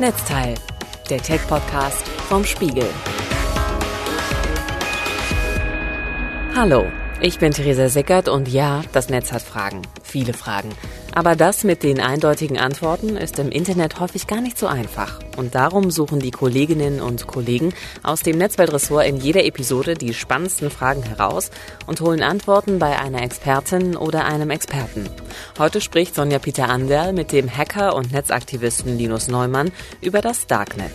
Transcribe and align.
Netzteil, 0.00 0.54
der 1.08 1.22
Tech-Podcast 1.22 2.02
vom 2.28 2.44
Spiegel. 2.44 2.88
Hallo, 6.56 6.86
ich 7.20 7.38
bin 7.38 7.52
Theresa 7.52 7.88
Sickert 7.88 8.28
und 8.28 8.48
ja, 8.48 8.82
das 8.92 9.08
Netz 9.08 9.32
hat 9.32 9.42
Fragen. 9.42 9.82
Viele 10.02 10.32
Fragen. 10.32 10.70
Aber 11.14 11.36
das 11.36 11.62
mit 11.62 11.84
den 11.84 12.00
eindeutigen 12.00 12.58
Antworten 12.58 13.16
ist 13.16 13.38
im 13.38 13.50
Internet 13.50 14.00
häufig 14.00 14.26
gar 14.26 14.40
nicht 14.40 14.58
so 14.58 14.66
einfach. 14.66 15.20
Und 15.36 15.54
darum 15.54 15.92
suchen 15.92 16.18
die 16.18 16.32
Kolleginnen 16.32 17.00
und 17.00 17.28
Kollegen 17.28 17.72
aus 18.02 18.22
dem 18.22 18.36
Netzweltressort 18.36 19.06
in 19.06 19.18
jeder 19.18 19.44
Episode 19.44 19.94
die 19.94 20.12
spannendsten 20.12 20.70
Fragen 20.70 21.04
heraus 21.04 21.52
und 21.86 22.00
holen 22.00 22.22
Antworten 22.22 22.80
bei 22.80 22.98
einer 22.98 23.22
Expertin 23.22 23.96
oder 23.96 24.24
einem 24.24 24.50
Experten. 24.50 25.08
Heute 25.56 25.80
spricht 25.80 26.16
Sonja 26.16 26.40
Peter 26.40 26.68
Anderl 26.68 27.12
mit 27.12 27.30
dem 27.30 27.48
Hacker 27.48 27.94
und 27.94 28.12
Netzaktivisten 28.12 28.98
Linus 28.98 29.28
Neumann 29.28 29.70
über 30.00 30.20
das 30.20 30.48
Darknet. 30.48 30.90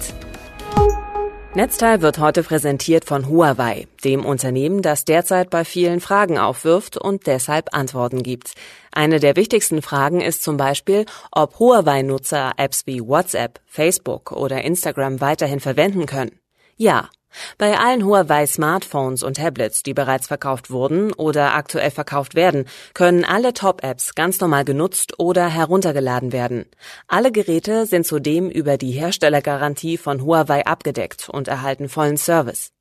Netzteil 1.55 2.03
wird 2.03 2.19
heute 2.19 2.43
präsentiert 2.43 3.05
von 3.05 3.27
Huawei, 3.27 3.87
dem 4.03 4.23
Unternehmen, 4.23 4.83
das 4.83 5.03
derzeit 5.03 5.49
bei 5.49 5.65
vielen 5.65 5.99
Fragen 5.99 6.37
aufwirft 6.37 6.95
und 6.95 7.25
deshalb 7.25 7.73
Antworten 7.73 8.21
gibt. 8.21 8.53
Eine 8.91 9.19
der 9.19 9.35
wichtigsten 9.35 9.81
Fragen 9.81 10.21
ist 10.21 10.43
zum 10.43 10.57
Beispiel, 10.57 11.07
ob 11.31 11.57
Huawei-Nutzer 11.57 12.51
Apps 12.57 12.85
wie 12.85 13.01
WhatsApp, 13.01 13.61
Facebook 13.65 14.31
oder 14.31 14.63
Instagram 14.63 15.21
weiterhin 15.21 15.59
verwenden 15.59 16.05
können. 16.05 16.39
Ja, 16.77 17.09
bei 17.57 17.77
allen 17.77 18.05
Huawei 18.05 18.45
Smartphones 18.45 19.23
und 19.23 19.37
Tablets, 19.37 19.83
die 19.83 19.93
bereits 19.93 20.27
verkauft 20.27 20.71
wurden 20.71 21.13
oder 21.13 21.53
aktuell 21.53 21.91
verkauft 21.91 22.35
werden, 22.35 22.65
können 22.93 23.25
alle 23.25 23.53
Top-Apps 23.53 24.15
ganz 24.15 24.39
normal 24.39 24.65
genutzt 24.65 25.19
oder 25.19 25.47
heruntergeladen 25.47 26.31
werden. 26.31 26.65
Alle 27.07 27.31
Geräte 27.31 27.85
sind 27.85 28.05
zudem 28.05 28.49
über 28.49 28.77
die 28.77 28.91
Herstellergarantie 28.91 29.97
von 29.97 30.23
Huawei 30.23 30.65
abgedeckt 30.65 31.29
und 31.29 31.47
erhalten 31.47 31.89
vollen 31.89 32.17
Service. 32.17 32.71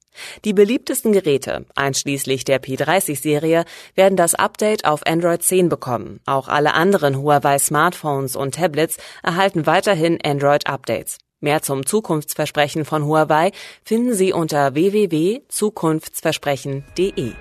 Die 0.44 0.52
beliebtesten 0.52 1.12
Geräte, 1.12 1.66
einschließlich 1.76 2.44
der 2.44 2.60
P30-Serie, 2.60 3.64
werden 3.94 4.16
das 4.16 4.34
Update 4.34 4.84
auf 4.84 5.06
Android 5.06 5.42
10 5.42 5.68
bekommen. 5.68 6.20
Auch 6.26 6.48
alle 6.48 6.74
anderen 6.74 7.18
Huawei 7.18 7.58
Smartphones 7.58 8.36
und 8.36 8.56
Tablets 8.56 8.96
erhalten 9.22 9.66
weiterhin 9.66 10.18
Android-Updates. 10.22 11.18
Mehr 11.40 11.62
zum 11.62 11.86
Zukunftsversprechen 11.86 12.84
von 12.84 13.04
Huawei 13.04 13.52
finden 13.84 14.12
Sie 14.12 14.32
unter 14.32 14.74
www.zukunftsversprechen.de. 14.74 17.32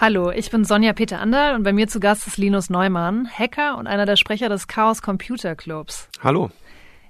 Hallo, 0.00 0.30
ich 0.30 0.52
bin 0.52 0.64
Sonja 0.64 0.92
Peter 0.92 1.18
Anderl 1.18 1.56
und 1.56 1.64
bei 1.64 1.72
mir 1.72 1.88
zu 1.88 1.98
Gast 1.98 2.28
ist 2.28 2.36
Linus 2.36 2.70
Neumann, 2.70 3.28
Hacker 3.28 3.76
und 3.76 3.88
einer 3.88 4.06
der 4.06 4.14
Sprecher 4.14 4.48
des 4.48 4.68
Chaos 4.68 5.02
Computer 5.02 5.56
Clubs. 5.56 6.08
Hallo. 6.22 6.52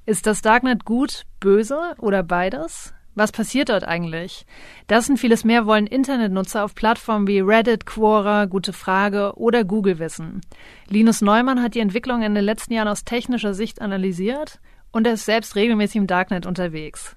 Ist 0.07 0.27
das 0.27 0.41
Darknet 0.41 0.87
gut, 0.87 1.27
böse 1.41 1.95
oder 1.99 2.23
beides? 2.23 2.95
Was 3.15 3.31
passiert 3.31 3.69
dort 3.69 3.85
eigentlich? 3.85 4.47
Das 4.87 5.11
und 5.11 5.19
vieles 5.19 5.45
mehr 5.45 5.67
wollen 5.67 5.87
Internetnutzer 5.87 6.65
auf 6.65 6.75
Plattformen 6.75 7.27
wie 7.27 7.41
Reddit, 7.41 7.85
Quora, 7.85 8.47
Gute 8.47 8.73
Frage 8.73 9.35
oder 9.37 9.63
Google 9.63 9.99
wissen. 9.99 10.41
Linus 10.89 11.21
Neumann 11.21 11.63
hat 11.63 11.75
die 11.75 11.81
Entwicklung 11.81 12.23
in 12.23 12.35
den 12.35 12.45
letzten 12.45 12.73
Jahren 12.73 12.89
aus 12.89 13.05
technischer 13.05 13.53
Sicht 13.53 13.83
analysiert 13.83 14.59
und 14.95 15.07
er 15.09 15.15
ist 15.15 15.25
selbst 15.25 15.57
regelmäßig 15.57 15.97
im 15.97 16.07
Darknet 16.07 16.47
unterwegs. 16.47 17.17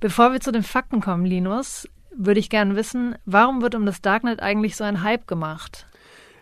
Bevor 0.00 0.32
wir 0.32 0.40
zu 0.40 0.52
den 0.52 0.62
Fakten 0.62 1.02
kommen, 1.02 1.26
Linus, 1.26 1.86
würde 2.16 2.40
ich 2.40 2.48
gerne 2.48 2.76
wissen, 2.76 3.14
warum 3.26 3.60
wird 3.60 3.74
um 3.74 3.84
das 3.84 4.00
Darknet 4.00 4.40
eigentlich 4.40 4.74
so 4.74 4.84
ein 4.84 5.02
Hype 5.02 5.26
gemacht? 5.26 5.86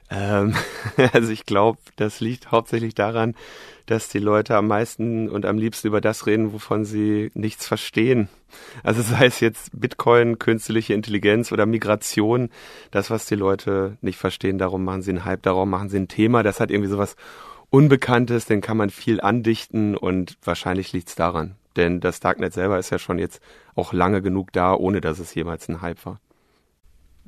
Ähm, 0.08 0.54
also 1.12 1.32
ich 1.32 1.44
glaube, 1.44 1.80
das 1.96 2.20
liegt 2.20 2.52
hauptsächlich 2.52 2.94
daran, 2.94 3.34
dass 3.86 4.08
die 4.08 4.20
Leute 4.20 4.56
am 4.56 4.68
meisten 4.68 5.28
und 5.28 5.46
am 5.46 5.58
liebsten 5.58 5.88
über 5.88 6.00
das 6.00 6.26
reden, 6.26 6.52
wovon 6.52 6.84
sie 6.84 7.32
nichts 7.34 7.66
verstehen. 7.66 8.28
Also 8.84 9.02
sei 9.02 9.26
es 9.26 9.40
jetzt 9.40 9.70
Bitcoin, 9.78 10.38
künstliche 10.38 10.94
Intelligenz 10.94 11.50
oder 11.50 11.66
Migration, 11.66 12.50
das, 12.92 13.10
was 13.10 13.26
die 13.26 13.34
Leute 13.34 13.98
nicht 14.00 14.18
verstehen, 14.18 14.58
darum 14.58 14.84
machen 14.84 15.02
sie 15.02 15.10
einen 15.10 15.24
Hype, 15.24 15.42
darum 15.42 15.70
machen 15.70 15.88
sie 15.88 15.98
ein 15.98 16.08
Thema, 16.08 16.44
das 16.44 16.60
hat 16.60 16.70
irgendwie 16.70 16.90
sowas 16.90 17.16
Unbekanntes, 17.70 18.46
den 18.46 18.60
kann 18.60 18.76
man 18.76 18.90
viel 18.90 19.20
andichten 19.20 19.96
und 19.96 20.38
wahrscheinlich 20.42 20.92
liegt's 20.92 21.14
daran. 21.14 21.56
Denn 21.76 22.00
das 22.00 22.20
Darknet 22.20 22.52
selber 22.52 22.78
ist 22.78 22.90
ja 22.90 22.98
schon 22.98 23.18
jetzt 23.18 23.40
auch 23.74 23.92
lange 23.92 24.22
genug 24.22 24.52
da, 24.52 24.74
ohne 24.74 25.00
dass 25.00 25.18
es 25.18 25.34
jemals 25.34 25.68
ein 25.68 25.82
Hype 25.82 26.04
war. 26.06 26.18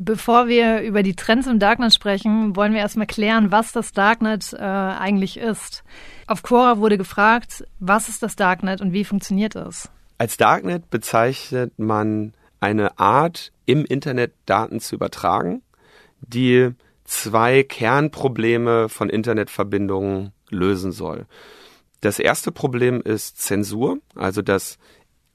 Bevor 0.03 0.49
wir 0.49 0.81
über 0.81 1.03
die 1.03 1.15
Trends 1.15 1.47
im 1.47 1.59
Darknet 1.59 1.93
sprechen, 1.93 2.57
wollen 2.57 2.73
wir 2.73 2.81
erstmal 2.81 3.07
klären, 3.07 3.53
was 3.53 3.73
das 3.73 3.93
Darknet 3.93 4.55
äh, 4.55 4.57
eigentlich 4.57 5.37
ist. 5.37 5.85
Auf 6.27 6.43
Quora 6.43 6.79
wurde 6.79 6.97
gefragt, 6.97 7.65
was 7.81 8.09
ist 8.09 8.23
das 8.23 8.35
Darknet 8.35 8.81
und 8.81 8.95
wie 8.95 9.05
funktioniert 9.05 9.57
es? 9.57 9.91
Als 10.17 10.39
Darknet 10.39 10.89
bezeichnet 10.89 11.79
man 11.79 12.33
eine 12.61 12.99
Art, 12.99 13.53
im 13.67 13.85
Internet 13.85 14.33
Daten 14.47 14.81
zu 14.81 14.95
übertragen, 14.95 15.63
die 16.21 16.71
zwei 17.11 17.65
Kernprobleme 17.65 18.89
von 18.89 19.11
Internetverbindungen 19.11 20.33
lösen 20.49 20.93
soll. 20.93 21.27
Das 22.01 22.21
erste 22.21 22.53
Problem 22.53 23.03
ist 23.03 23.43
Zensur, 23.43 23.99
also 24.15 24.43
dass 24.43 24.79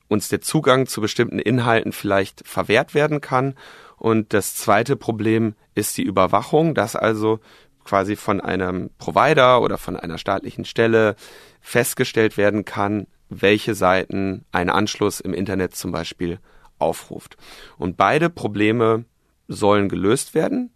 uns 0.07 0.29
der 0.29 0.39
Zugang 0.39 0.87
zu 0.87 1.01
bestimmten 1.01 1.37
Inhalten 1.37 1.91
vielleicht 1.91 2.47
verwehrt 2.47 2.93
werden 2.93 3.19
kann. 3.19 3.55
Und 3.97 4.33
das 4.33 4.55
zweite 4.55 4.95
Problem 4.95 5.53
ist 5.73 5.97
die 5.97 6.03
Überwachung, 6.03 6.75
dass 6.75 6.95
also 6.95 7.39
quasi 7.83 8.15
von 8.15 8.39
einem 8.39 8.89
Provider 8.97 9.61
oder 9.61 9.77
von 9.77 9.97
einer 9.97 10.17
staatlichen 10.17 10.63
Stelle 10.63 11.15
festgestellt 11.59 12.37
werden 12.37 12.63
kann, 12.63 13.05
welche 13.29 13.75
Seiten 13.75 14.45
ein 14.53 14.69
Anschluss 14.69 15.19
im 15.19 15.33
Internet 15.33 15.75
zum 15.75 15.91
Beispiel 15.91 16.39
aufruft. 16.79 17.35
Und 17.77 17.97
beide 17.97 18.29
Probleme 18.29 19.03
sollen 19.47 19.89
gelöst 19.89 20.33
werden. 20.33 20.71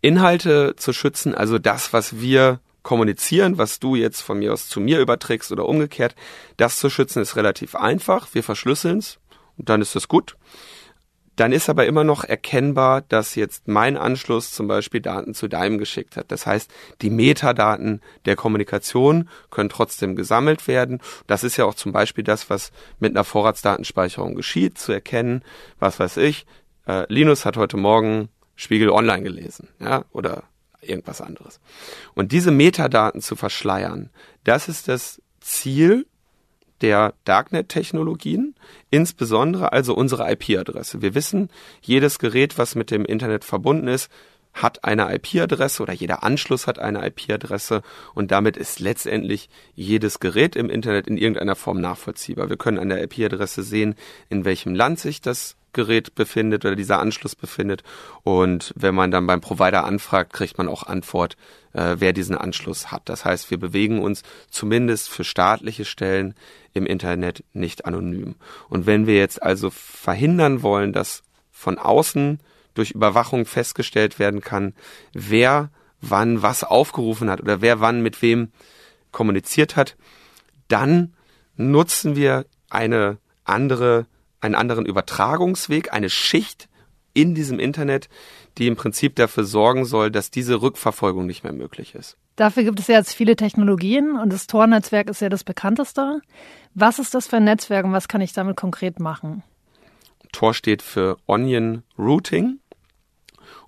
Inhalte 0.00 0.74
zu 0.76 0.92
schützen, 0.92 1.34
also 1.34 1.58
das, 1.58 1.92
was 1.92 2.20
wir 2.20 2.60
kommunizieren, 2.82 3.58
was 3.58 3.80
du 3.80 3.96
jetzt 3.96 4.20
von 4.20 4.38
mir 4.38 4.52
aus 4.52 4.68
zu 4.68 4.78
mir 4.78 5.00
überträgst 5.00 5.50
oder 5.50 5.66
umgekehrt, 5.66 6.14
das 6.56 6.78
zu 6.78 6.88
schützen 6.88 7.20
ist 7.20 7.34
relativ 7.34 7.74
einfach. 7.74 8.28
Wir 8.32 8.44
verschlüsseln 8.44 8.98
es 8.98 9.18
und 9.56 9.68
dann 9.68 9.82
ist 9.82 9.96
das 9.96 10.06
gut. 10.06 10.36
Dann 11.36 11.52
ist 11.52 11.68
aber 11.68 11.84
immer 11.84 12.02
noch 12.02 12.24
erkennbar, 12.24 13.02
dass 13.02 13.34
jetzt 13.34 13.68
mein 13.68 13.98
Anschluss 13.98 14.52
zum 14.52 14.68
Beispiel 14.68 15.02
Daten 15.02 15.34
zu 15.34 15.48
deinem 15.48 15.76
geschickt 15.76 16.16
hat. 16.16 16.32
Das 16.32 16.46
heißt, 16.46 16.70
die 17.02 17.10
Metadaten 17.10 18.00
der 18.24 18.36
Kommunikation 18.36 19.28
können 19.50 19.68
trotzdem 19.68 20.16
gesammelt 20.16 20.66
werden. 20.66 21.02
Das 21.26 21.44
ist 21.44 21.58
ja 21.58 21.66
auch 21.66 21.74
zum 21.74 21.92
Beispiel 21.92 22.24
das, 22.24 22.48
was 22.48 22.72
mit 23.00 23.12
einer 23.12 23.24
Vorratsdatenspeicherung 23.24 24.34
geschieht, 24.34 24.78
zu 24.78 24.92
erkennen, 24.92 25.42
was 25.78 26.00
weiß 26.00 26.16
ich. 26.18 26.46
Äh, 26.86 27.04
Linus 27.12 27.44
hat 27.44 27.58
heute 27.58 27.76
Morgen 27.76 28.30
Spiegel 28.56 28.90
Online 28.90 29.22
gelesen, 29.22 29.68
ja, 29.78 30.04
oder 30.12 30.44
irgendwas 30.80 31.20
anderes. 31.20 31.60
Und 32.14 32.32
diese 32.32 32.50
Metadaten 32.50 33.20
zu 33.20 33.36
verschleiern, 33.36 34.10
das 34.44 34.68
ist 34.68 34.88
das 34.88 35.20
Ziel 35.40 36.06
der 36.80 37.14
Darknet-Technologien, 37.24 38.54
insbesondere 38.90 39.72
also 39.72 39.94
unsere 39.94 40.30
IP-Adresse. 40.30 41.00
Wir 41.00 41.14
wissen, 41.14 41.50
jedes 41.80 42.18
Gerät, 42.18 42.58
was 42.58 42.74
mit 42.74 42.90
dem 42.90 43.04
Internet 43.04 43.44
verbunden 43.44 43.88
ist, 43.88 44.10
hat 44.52 44.84
eine 44.84 45.14
IP-Adresse 45.14 45.82
oder 45.82 45.92
jeder 45.92 46.22
Anschluss 46.22 46.66
hat 46.66 46.78
eine 46.78 47.06
IP-Adresse 47.06 47.82
und 48.14 48.30
damit 48.30 48.56
ist 48.56 48.80
letztendlich 48.80 49.50
jedes 49.74 50.18
Gerät 50.18 50.56
im 50.56 50.70
Internet 50.70 51.06
in 51.06 51.18
irgendeiner 51.18 51.56
Form 51.56 51.80
nachvollziehbar. 51.80 52.48
Wir 52.48 52.56
können 52.56 52.78
an 52.78 52.88
der 52.88 53.02
IP-Adresse 53.04 53.62
sehen, 53.62 53.96
in 54.30 54.46
welchem 54.46 54.74
Land 54.74 54.98
sich 54.98 55.20
das 55.20 55.56
Gerät 55.76 56.14
befindet 56.14 56.64
oder 56.64 56.74
dieser 56.74 56.98
Anschluss 56.98 57.36
befindet. 57.36 57.84
Und 58.24 58.72
wenn 58.74 58.94
man 58.94 59.12
dann 59.12 59.26
beim 59.26 59.40
Provider 59.40 59.84
anfragt, 59.84 60.32
kriegt 60.32 60.58
man 60.58 60.68
auch 60.68 60.82
Antwort, 60.82 61.36
äh, 61.74 61.96
wer 61.98 62.12
diesen 62.12 62.36
Anschluss 62.36 62.90
hat. 62.90 63.02
Das 63.08 63.24
heißt, 63.24 63.50
wir 63.50 63.58
bewegen 63.58 64.00
uns 64.00 64.22
zumindest 64.50 65.08
für 65.08 65.22
staatliche 65.22 65.84
Stellen 65.84 66.34
im 66.72 66.86
Internet 66.86 67.44
nicht 67.52 67.84
anonym. 67.84 68.34
Und 68.68 68.86
wenn 68.86 69.06
wir 69.06 69.16
jetzt 69.16 69.42
also 69.42 69.70
verhindern 69.70 70.62
wollen, 70.62 70.92
dass 70.92 71.22
von 71.52 71.78
außen 71.78 72.40
durch 72.74 72.90
Überwachung 72.90 73.46
festgestellt 73.46 74.18
werden 74.18 74.40
kann, 74.40 74.74
wer 75.12 75.70
wann 76.00 76.42
was 76.42 76.64
aufgerufen 76.64 77.30
hat 77.30 77.40
oder 77.40 77.60
wer 77.60 77.80
wann 77.80 78.02
mit 78.02 78.22
wem 78.22 78.50
kommuniziert 79.12 79.76
hat, 79.76 79.96
dann 80.68 81.14
nutzen 81.56 82.16
wir 82.16 82.46
eine 82.68 83.18
andere 83.44 84.06
einen 84.46 84.54
anderen 84.54 84.86
Übertragungsweg, 84.86 85.92
eine 85.92 86.08
Schicht 86.08 86.68
in 87.12 87.34
diesem 87.34 87.58
Internet, 87.58 88.08
die 88.58 88.66
im 88.66 88.76
Prinzip 88.76 89.16
dafür 89.16 89.44
sorgen 89.44 89.84
soll, 89.84 90.10
dass 90.10 90.30
diese 90.30 90.62
Rückverfolgung 90.62 91.26
nicht 91.26 91.44
mehr 91.44 91.52
möglich 91.52 91.94
ist. 91.94 92.16
Dafür 92.36 92.64
gibt 92.64 92.80
es 92.80 92.86
ja 92.86 92.96
jetzt 92.96 93.14
viele 93.14 93.36
Technologien 93.36 94.18
und 94.18 94.32
das 94.32 94.46
Tor-Netzwerk 94.46 95.08
ist 95.08 95.20
ja 95.20 95.28
das 95.28 95.44
bekannteste. 95.44 96.20
Was 96.74 96.98
ist 96.98 97.14
das 97.14 97.26
für 97.26 97.36
ein 97.36 97.44
Netzwerk 97.44 97.84
und 97.84 97.92
was 97.92 98.08
kann 98.08 98.20
ich 98.20 98.32
damit 98.32 98.56
konkret 98.56 99.00
machen? 99.00 99.42
Tor 100.32 100.52
steht 100.52 100.82
für 100.82 101.16
Onion 101.26 101.82
Routing. 101.98 102.58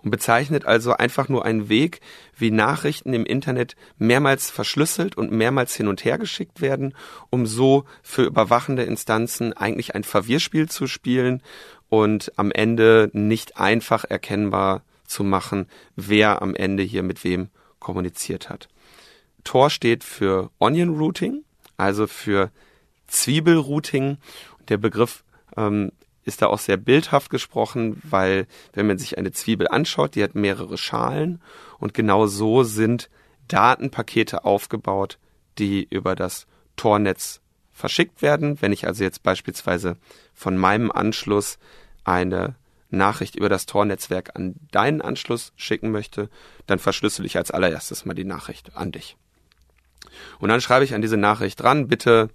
Und 0.08 0.12
bezeichnet 0.12 0.64
also 0.64 0.94
einfach 0.94 1.28
nur 1.28 1.44
einen 1.44 1.68
Weg, 1.68 2.00
wie 2.34 2.50
Nachrichten 2.50 3.12
im 3.12 3.26
Internet 3.26 3.76
mehrmals 3.98 4.50
verschlüsselt 4.50 5.18
und 5.18 5.32
mehrmals 5.32 5.74
hin 5.74 5.86
und 5.86 6.02
her 6.02 6.16
geschickt 6.16 6.62
werden, 6.62 6.94
um 7.28 7.44
so 7.44 7.84
für 8.02 8.22
überwachende 8.22 8.84
Instanzen 8.84 9.52
eigentlich 9.52 9.94
ein 9.94 10.04
Verwirrspiel 10.04 10.66
zu 10.66 10.86
spielen 10.86 11.42
und 11.90 12.32
am 12.36 12.50
Ende 12.50 13.10
nicht 13.12 13.58
einfach 13.58 14.06
erkennbar 14.06 14.80
zu 15.04 15.24
machen, 15.24 15.66
wer 15.94 16.40
am 16.40 16.54
Ende 16.54 16.84
hier 16.84 17.02
mit 17.02 17.22
wem 17.22 17.50
kommuniziert 17.78 18.48
hat. 18.48 18.70
Tor 19.44 19.68
steht 19.68 20.04
für 20.04 20.50
Onion 20.58 20.96
Routing, 20.96 21.44
also 21.76 22.06
für 22.06 22.50
Zwiebelrouting. 23.08 24.16
Der 24.70 24.78
Begriff 24.78 25.22
ähm, 25.58 25.92
ist 26.28 26.42
da 26.42 26.46
auch 26.46 26.58
sehr 26.58 26.76
bildhaft 26.76 27.30
gesprochen, 27.30 28.00
weil 28.04 28.46
wenn 28.72 28.86
man 28.86 28.98
sich 28.98 29.18
eine 29.18 29.32
Zwiebel 29.32 29.66
anschaut, 29.66 30.14
die 30.14 30.22
hat 30.22 30.34
mehrere 30.34 30.78
Schalen 30.78 31.40
und 31.78 31.94
genau 31.94 32.26
so 32.26 32.62
sind 32.62 33.10
Datenpakete 33.48 34.44
aufgebaut, 34.44 35.18
die 35.58 35.86
über 35.90 36.14
das 36.14 36.46
Tornetz 36.76 37.40
verschickt 37.72 38.22
werden. 38.22 38.60
Wenn 38.60 38.72
ich 38.72 38.86
also 38.86 39.02
jetzt 39.02 39.22
beispielsweise 39.22 39.96
von 40.34 40.56
meinem 40.56 40.92
Anschluss 40.92 41.58
eine 42.04 42.56
Nachricht 42.90 43.36
über 43.36 43.48
das 43.48 43.66
Tornetzwerk 43.66 44.36
an 44.36 44.54
deinen 44.70 45.00
Anschluss 45.00 45.52
schicken 45.56 45.90
möchte, 45.90 46.30
dann 46.66 46.78
verschlüssel 46.78 47.26
ich 47.26 47.36
als 47.36 47.50
allererstes 47.50 48.04
mal 48.04 48.14
die 48.14 48.24
Nachricht 48.24 48.76
an 48.76 48.92
dich. 48.92 49.16
Und 50.38 50.48
dann 50.48 50.60
schreibe 50.60 50.84
ich 50.84 50.94
an 50.94 51.02
diese 51.02 51.16
Nachricht 51.16 51.60
dran, 51.60 51.88
bitte 51.88 52.30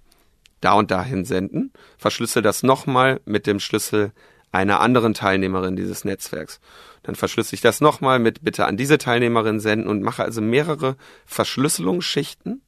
da 0.64 0.74
und 0.74 0.90
dahin 0.90 1.24
senden, 1.24 1.72
verschlüssel 1.98 2.42
das 2.42 2.62
nochmal 2.62 3.20
mit 3.24 3.46
dem 3.46 3.60
Schlüssel 3.60 4.12
einer 4.50 4.80
anderen 4.80 5.14
Teilnehmerin 5.14 5.76
dieses 5.76 6.04
Netzwerks. 6.04 6.60
Dann 7.02 7.16
verschlüssel 7.16 7.54
ich 7.54 7.60
das 7.60 7.80
nochmal 7.80 8.18
mit 8.18 8.42
bitte 8.42 8.66
an 8.66 8.76
diese 8.76 8.98
Teilnehmerin 8.98 9.60
senden 9.60 9.88
und 9.88 10.02
mache 10.02 10.22
also 10.22 10.40
mehrere 10.40 10.96
Verschlüsselungsschichten 11.26 12.62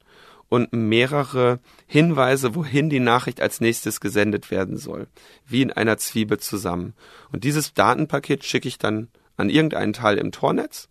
und 0.49 0.73
mehrere 0.73 1.61
Hinweise, 1.87 2.55
wohin 2.55 2.91
die 2.91 3.01
Nachricht 3.01 3.41
als 3.41 3.61
nächstes 3.61 4.01
gesendet 4.01 4.51
werden 4.51 4.77
soll, 4.77 5.07
wie 5.47 5.63
in 5.63 5.73
einer 5.73 5.97
Zwiebel 5.97 6.39
zusammen. 6.39 6.95
Und 7.33 7.45
dieses 7.45 7.73
Datenpaket 7.73 8.45
schicke 8.45 8.69
ich 8.69 8.79
dann 8.79 9.09
an 9.37 9.49
irgendeinen 9.49 9.93
Teil 9.93 10.19
im 10.19 10.33
Tornetz 10.33 10.89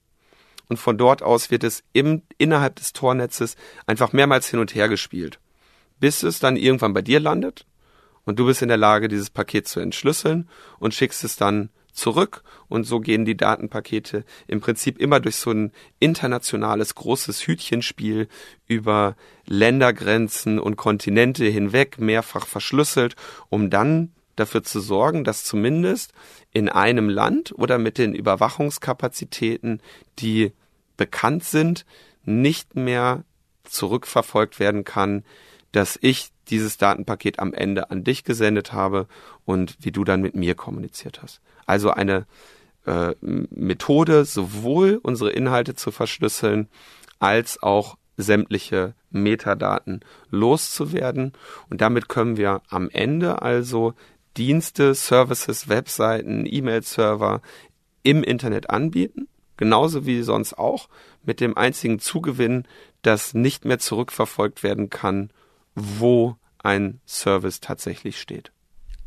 und 0.68 0.78
von 0.78 0.98
dort 0.98 1.22
aus 1.22 1.52
wird 1.52 1.63
es 1.63 1.84
im, 1.94 2.24
innerhalb 2.38 2.75
des 2.78 2.94
Tornetzes 2.94 3.56
einfach 3.86 4.13
mehrmals 4.13 4.48
hin 4.50 4.60
und 4.60 4.74
her 4.74 4.90
gespielt 4.90 5.40
bis 6.00 6.24
es 6.24 6.39
dann 6.39 6.57
irgendwann 6.57 6.94
bei 6.94 7.01
dir 7.01 7.19
landet 7.19 7.65
und 8.25 8.39
du 8.39 8.45
bist 8.45 8.62
in 8.62 8.68
der 8.68 8.77
Lage, 8.77 9.07
dieses 9.07 9.30
Paket 9.30 9.68
zu 9.68 9.80
entschlüsseln 9.80 10.50
und 10.80 10.94
schickst 10.94 11.24
es 11.24 11.36
dann 11.36 11.69
zurück. 11.94 12.44
Und 12.68 12.83
so 12.83 13.00
gehen 13.00 13.24
die 13.24 13.38
Datenpakete 13.38 14.25
im 14.47 14.59
Prinzip 14.59 15.00
immer 15.00 15.19
durch 15.19 15.38
so 15.38 15.51
ein 15.51 15.71
internationales 16.00 16.95
großes 16.95 17.47
Hütchenspiel 17.47 18.27
über 18.68 19.15
Ländergrenzen 19.45 20.59
und 20.59 20.75
Kontinente 20.75 21.45
hinweg 21.45 22.00
mehrfach 22.00 22.47
verschlüsselt, 22.47 23.15
um 23.50 23.69
dann 23.69 24.12
dafür 24.36 24.63
zu 24.63 24.81
sorgen, 24.81 25.24
dass 25.24 25.45
zumindest 25.45 26.12
in 26.51 26.68
einem 26.68 27.07
Land 27.07 27.53
oder 27.53 27.77
mit 27.77 27.97
den 27.97 28.13
Überwachungskapazitäten, 28.13 29.81
die 30.19 30.51
bekannt 30.97 31.44
sind, 31.45 31.86
nicht 32.25 32.75
mehr 32.75 33.24
zurückverfolgt 33.63 34.59
werden 34.59 34.83
kann, 34.83 35.24
dass 35.75 36.00
ich 36.01 36.30
dieses 36.48 36.77
Datenpaket 36.77 37.39
am 37.39 37.54
Ende 37.54 37.92
an 37.92 38.06
dich 38.06 38.24
gesendet 38.24 38.72
habe 38.72 39.07
und 39.44 39.75
wie 39.81 39.92
du 39.92 40.06
dann 40.06 40.22
mit 40.22 40.33
mir 40.33 40.56
kommuniziert 40.56 41.22
hast. 41.22 41.42
Also 41.66 41.92
eine 41.92 42.25
äh, 42.86 43.13
Methode, 43.19 44.24
sowohl 44.24 45.00
unsere 45.04 45.31
Inhalte 45.31 45.75
zu 45.75 45.92
verschlüsseln, 45.92 46.69
als 47.19 47.62
auch 47.62 47.98
sämtliche 48.16 48.94
Metadaten 49.12 50.00
loszuwerden. 50.30 51.33
Und 51.69 51.81
damit 51.81 52.07
können 52.07 52.38
wir 52.38 52.62
am 52.69 52.89
Ende 52.89 53.42
also 53.42 53.94
Dienste, 54.38 54.94
Services, 54.94 55.68
Webseiten, 55.68 56.45
E-Mail-Server 56.45 57.42
im 58.04 58.24
Internet 58.24 58.69
anbieten, 58.69 59.28
genauso 59.57 60.06
wie 60.06 60.21
sonst 60.21 60.57
auch, 60.57 60.88
mit 61.24 61.42
dem 61.42 61.57
einzigen 61.57 62.00
Zugewinn, 62.00 62.63
dass 63.01 63.33
nicht 63.33 63.66
mehr 63.66 63.80
zurückverfolgt 63.80 64.63
werden 64.63 64.89
kann, 64.89 65.31
wo 65.75 66.36
ein 66.63 67.00
Service 67.06 67.60
tatsächlich 67.60 68.19
steht. 68.19 68.51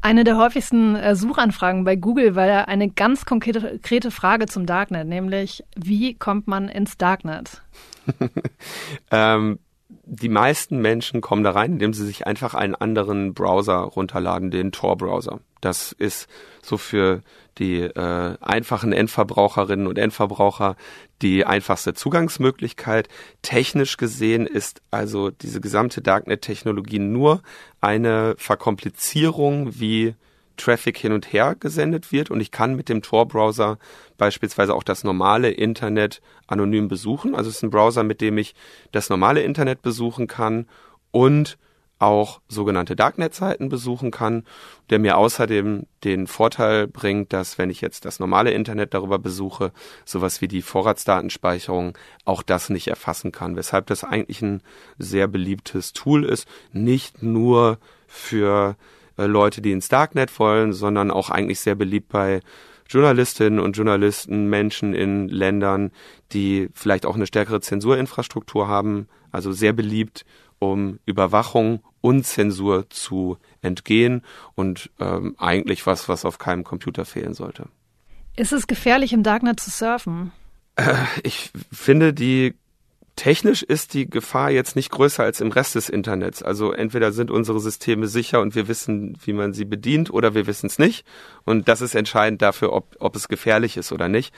Eine 0.01 0.23
der 0.23 0.37
häufigsten 0.37 0.95
äh, 0.95 1.17
Suchanfragen 1.17 1.83
bei 1.83 1.97
Google 1.97 2.37
war 2.37 2.47
ja 2.47 2.65
eine 2.67 2.89
ganz 2.89 3.25
konkrete 3.25 4.11
Frage 4.13 4.47
zum 4.47 4.65
Darknet, 4.65 5.09
nämlich 5.09 5.65
wie 5.75 6.15
kommt 6.15 6.47
man 6.47 6.69
ins 6.69 6.97
Darknet? 6.97 7.63
ähm, 9.11 9.59
die 9.89 10.29
meisten 10.29 10.81
Menschen 10.81 11.21
kommen 11.21 11.43
da 11.43 11.51
rein, 11.51 11.73
indem 11.73 11.93
sie 11.93 12.07
sich 12.07 12.27
einfach 12.27 12.55
einen 12.55 12.75
anderen 12.75 13.35
Browser 13.35 13.79
runterladen, 13.79 14.51
den 14.51 14.71
Tor-Browser. 14.71 15.41
Das 15.61 15.93
ist 15.93 16.29
so 16.63 16.77
für 16.77 17.23
die 17.59 17.81
äh, 17.81 18.37
einfachen 18.41 18.93
Endverbraucherinnen 18.93 19.87
und 19.87 19.99
Endverbraucher 19.99 20.77
die 21.23 21.45
einfachste 21.45 21.95
Zugangsmöglichkeit. 21.95 23.09
Technisch 23.43 23.97
gesehen 23.97 24.47
ist 24.47 24.81
also 24.91 25.31
diese 25.31 25.61
gesamte 25.61 26.01
Darknet-Technologie 26.01 27.01
nur 27.01 27.43
eine 27.81 28.35
Verkomplizierung, 28.39 29.81
wie 29.81 30.15
Traffic 30.59 30.99
hin 30.99 31.13
und 31.13 31.33
her 31.33 31.57
gesendet 31.59 32.13
wird 32.13 32.31
und 32.31 32.41
ich 32.41 32.51
kann 32.51 32.75
mit 32.75 32.89
dem 32.89 33.01
Tor-Browser 33.01 33.79
beispielsweise 34.19 34.75
auch 34.75 34.83
das 34.83 35.05
normale 35.05 35.51
Internet 35.51 36.21
anonym 36.47 36.89
besuchen. 36.89 37.35
Also 37.35 37.49
es 37.49 37.57
ist 37.57 37.63
ein 37.63 37.71
Browser, 37.71 38.03
mit 38.03 38.21
dem 38.21 38.37
ich 38.39 38.55
das 38.93 39.09
normale 39.09 39.43
Internet 39.43 39.83
besuchen 39.83 40.27
kann 40.27 40.67
und 41.11 41.59
auch 41.99 42.41
sogenannte 42.49 42.95
Darknet-Seiten 42.95 43.69
besuchen 43.69 44.11
kann, 44.11 44.45
der 44.91 44.99
mir 44.99 45.17
außerdem 45.17 45.87
den 46.05 46.27
Vorteil 46.27 46.87
bringt, 46.87 47.33
dass 47.33 47.59
wenn 47.59 47.71
ich 47.71 47.81
jetzt 47.81 48.05
das 48.05 48.21
normale 48.21 48.53
Internet 48.53 48.95
darüber 48.95 49.19
besuche, 49.19 49.73
sowas 50.05 50.41
wie 50.41 50.49
die 50.49 50.63
Vorratsdatenspeicherung 50.63 51.99
auch 52.25 52.43
das 52.43 52.71
nicht 52.71 52.89
erfassen 52.89 53.33
kann, 53.33 53.57
weshalb 53.57 53.87
das 53.87 54.05
eigentlich 54.05 54.43
ein 54.43 54.63
sehr 54.99 55.27
beliebtes 55.27 55.93
Tool 55.93 56.25
ist, 56.25 56.47
nicht 56.73 57.23
nur 57.23 57.79
für 58.07 58.77
äh, 59.17 59.27
Leute, 59.27 59.61
die 59.61 59.73
ins 59.73 59.89
Darknet 59.89 60.39
wollen, 60.39 60.73
sondern 60.73 61.11
auch 61.11 61.31
eigentlich 61.31 61.61
sehr 61.61 61.75
beliebt 61.75 62.09
bei 62.09 62.41
Journalistinnen 62.89 63.61
und 63.61 63.77
Journalisten, 63.77 64.49
Menschen 64.49 64.95
in 64.95 65.29
Ländern, 65.29 65.91
die 66.33 66.71
vielleicht 66.73 67.05
auch 67.05 67.17
eine 67.17 67.27
stärkere 67.27 67.61
Zensurinfrastruktur 67.61 68.67
haben, 68.67 69.09
also 69.31 69.53
sehr 69.53 69.75
beliebt 69.75 70.25
um 70.59 70.99
Überwachung 71.07 71.83
und 72.01 72.25
Zensur 72.25 72.89
zu 72.91 73.39
entgehen 73.61 74.23
und 74.55 74.91
ähm, 75.01 75.35
eigentlich 75.39 75.87
was, 75.87 76.09
was 76.09 76.25
auf 76.25 76.39
keinem 76.39 76.65
Computer 76.65 77.05
fehlen 77.05 77.35
sollte. 77.35 77.69
Ist 78.37 78.53
es 78.53 78.67
gefährlich, 78.67 79.13
im 79.13 79.23
Darknet 79.23 79.59
zu 79.61 79.71
surfen? 79.71 80.33
Äh, 80.77 80.95
ich 81.23 81.51
finde, 81.73 82.15
die 82.15 82.55
technisch 83.19 83.65
ist 83.65 83.95
die 83.95 84.09
Gefahr 84.09 84.51
jetzt 84.51 84.77
nicht 84.77 84.91
größer 84.91 85.25
als 85.25 85.41
im 85.41 85.51
Rest 85.51 85.75
des 85.75 85.89
Internets. 85.89 86.43
Also 86.43 86.73
entweder 86.73 87.11
sind 87.11 87.33
unsere 87.33 87.59
Systeme 87.59 88.07
sicher 88.07 88.41
und 88.41 88.55
wir 88.55 88.69
wissen, 88.69 89.19
wie 89.25 89.33
man 89.33 89.53
sie 89.53 89.65
bedient, 89.65 90.11
oder 90.11 90.35
wir 90.35 90.47
wissen 90.47 90.67
es 90.67 90.79
nicht. 90.79 91.05
Und 91.45 91.69
das 91.69 91.81
ist 91.81 91.97
entscheidend 91.97 92.43
dafür, 92.43 92.73
ob, 92.73 92.95
ob 93.01 93.17
es 93.17 93.27
gefährlich 93.27 93.77
ist 93.77 93.91
oder 93.91 94.09
nicht. 94.09 94.33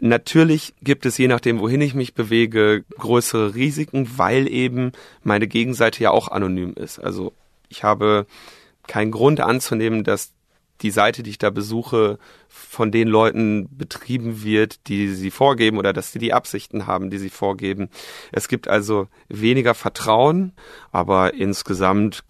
Natürlich 0.00 0.74
gibt 0.82 1.04
es, 1.04 1.18
je 1.18 1.28
nachdem, 1.28 1.60
wohin 1.60 1.82
ich 1.82 1.94
mich 1.94 2.14
bewege, 2.14 2.84
größere 2.98 3.54
Risiken, 3.54 4.08
weil 4.16 4.48
eben 4.50 4.92
meine 5.22 5.46
Gegenseite 5.46 6.02
ja 6.02 6.10
auch 6.10 6.28
anonym 6.28 6.72
ist. 6.74 6.98
Also 6.98 7.34
ich 7.68 7.84
habe 7.84 8.26
keinen 8.86 9.10
Grund 9.10 9.40
anzunehmen, 9.40 10.02
dass 10.02 10.32
die 10.80 10.90
Seite, 10.90 11.22
die 11.22 11.30
ich 11.30 11.38
da 11.38 11.50
besuche, 11.50 12.18
von 12.48 12.90
den 12.90 13.08
Leuten 13.08 13.68
betrieben 13.76 14.42
wird, 14.42 14.88
die 14.88 15.08
sie 15.08 15.30
vorgeben 15.30 15.76
oder 15.76 15.92
dass 15.92 16.12
sie 16.12 16.18
die 16.18 16.32
Absichten 16.32 16.86
haben, 16.86 17.10
die 17.10 17.18
sie 17.18 17.28
vorgeben. 17.28 17.90
Es 18.32 18.48
gibt 18.48 18.68
also 18.68 19.08
weniger 19.28 19.74
Vertrauen, 19.74 20.52
aber 20.90 21.34
insgesamt 21.34 22.24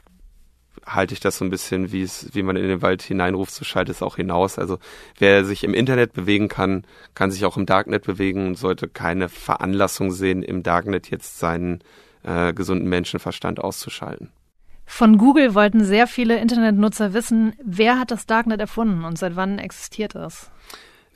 halte 0.95 1.15
ich 1.15 1.21
das 1.21 1.39
so 1.39 1.45
ein 1.45 1.51
bisschen, 1.51 1.93
wie 1.93 2.03
es, 2.03 2.29
wie 2.33 2.43
man 2.43 2.57
in 2.57 2.69
den 2.69 2.83
Wald 2.83 3.03
hineinruft, 3.03 3.53
so 3.53 3.65
schaltet 3.65 3.97
es 3.97 4.03
auch 4.03 4.17
hinaus. 4.17 4.59
Also 4.59 4.79
wer 5.19 5.45
sich 5.45 5.65
im 5.65 5.75
Internet 5.75 6.13
bewegen 6.13 6.49
kann, 6.49 6.85
kann 7.15 7.31
sich 7.31 7.45
auch 7.45 7.57
im 7.57 7.67
Darknet 7.67 8.05
bewegen 8.05 8.49
und 8.49 8.59
sollte 8.59 8.89
keine 8.89 9.29
Veranlassung 9.29 10.11
sehen, 10.11 10.43
im 10.43 10.63
Darknet 10.63 11.11
jetzt 11.11 11.39
seinen 11.39 11.81
äh, 12.23 12.53
gesunden 12.53 12.89
Menschenverstand 12.89 13.61
auszuschalten. 13.61 14.31
Von 14.85 15.19
Google 15.19 15.55
wollten 15.55 15.85
sehr 15.85 16.09
viele 16.09 16.39
Internetnutzer 16.39 17.15
wissen, 17.15 17.55
wer 17.65 17.99
hat 18.01 18.11
das 18.11 18.27
Darknet 18.27 18.61
erfunden 18.61 19.05
und 19.05 19.19
seit 19.19 19.37
wann 19.37 19.59
existiert 19.59 20.17
es? 20.17 20.51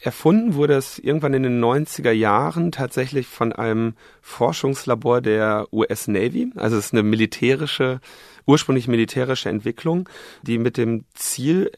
Erfunden 0.04 0.54
wurde 0.54 0.75
es 0.75 0.99
irgendwann 0.99 1.32
in 1.32 1.44
den 1.44 1.64
90er 1.64 2.11
Jahren 2.11 2.73
tatsächlich 2.73 3.26
von 3.26 3.54
einem 3.54 3.94
Forschungslabor 4.20 5.23
der 5.23 5.66
US 5.73 6.08
Navy. 6.08 6.52
Also 6.56 6.76
es 6.76 6.87
ist 6.87 6.92
eine 6.92 7.02
militärische 7.02 8.00
ursprünglich 8.44 8.87
militärische 8.87 9.49
Entwicklung, 9.49 10.06
die 10.42 10.58
mit 10.58 10.76
dem 10.76 11.06
Ziel 11.14 11.70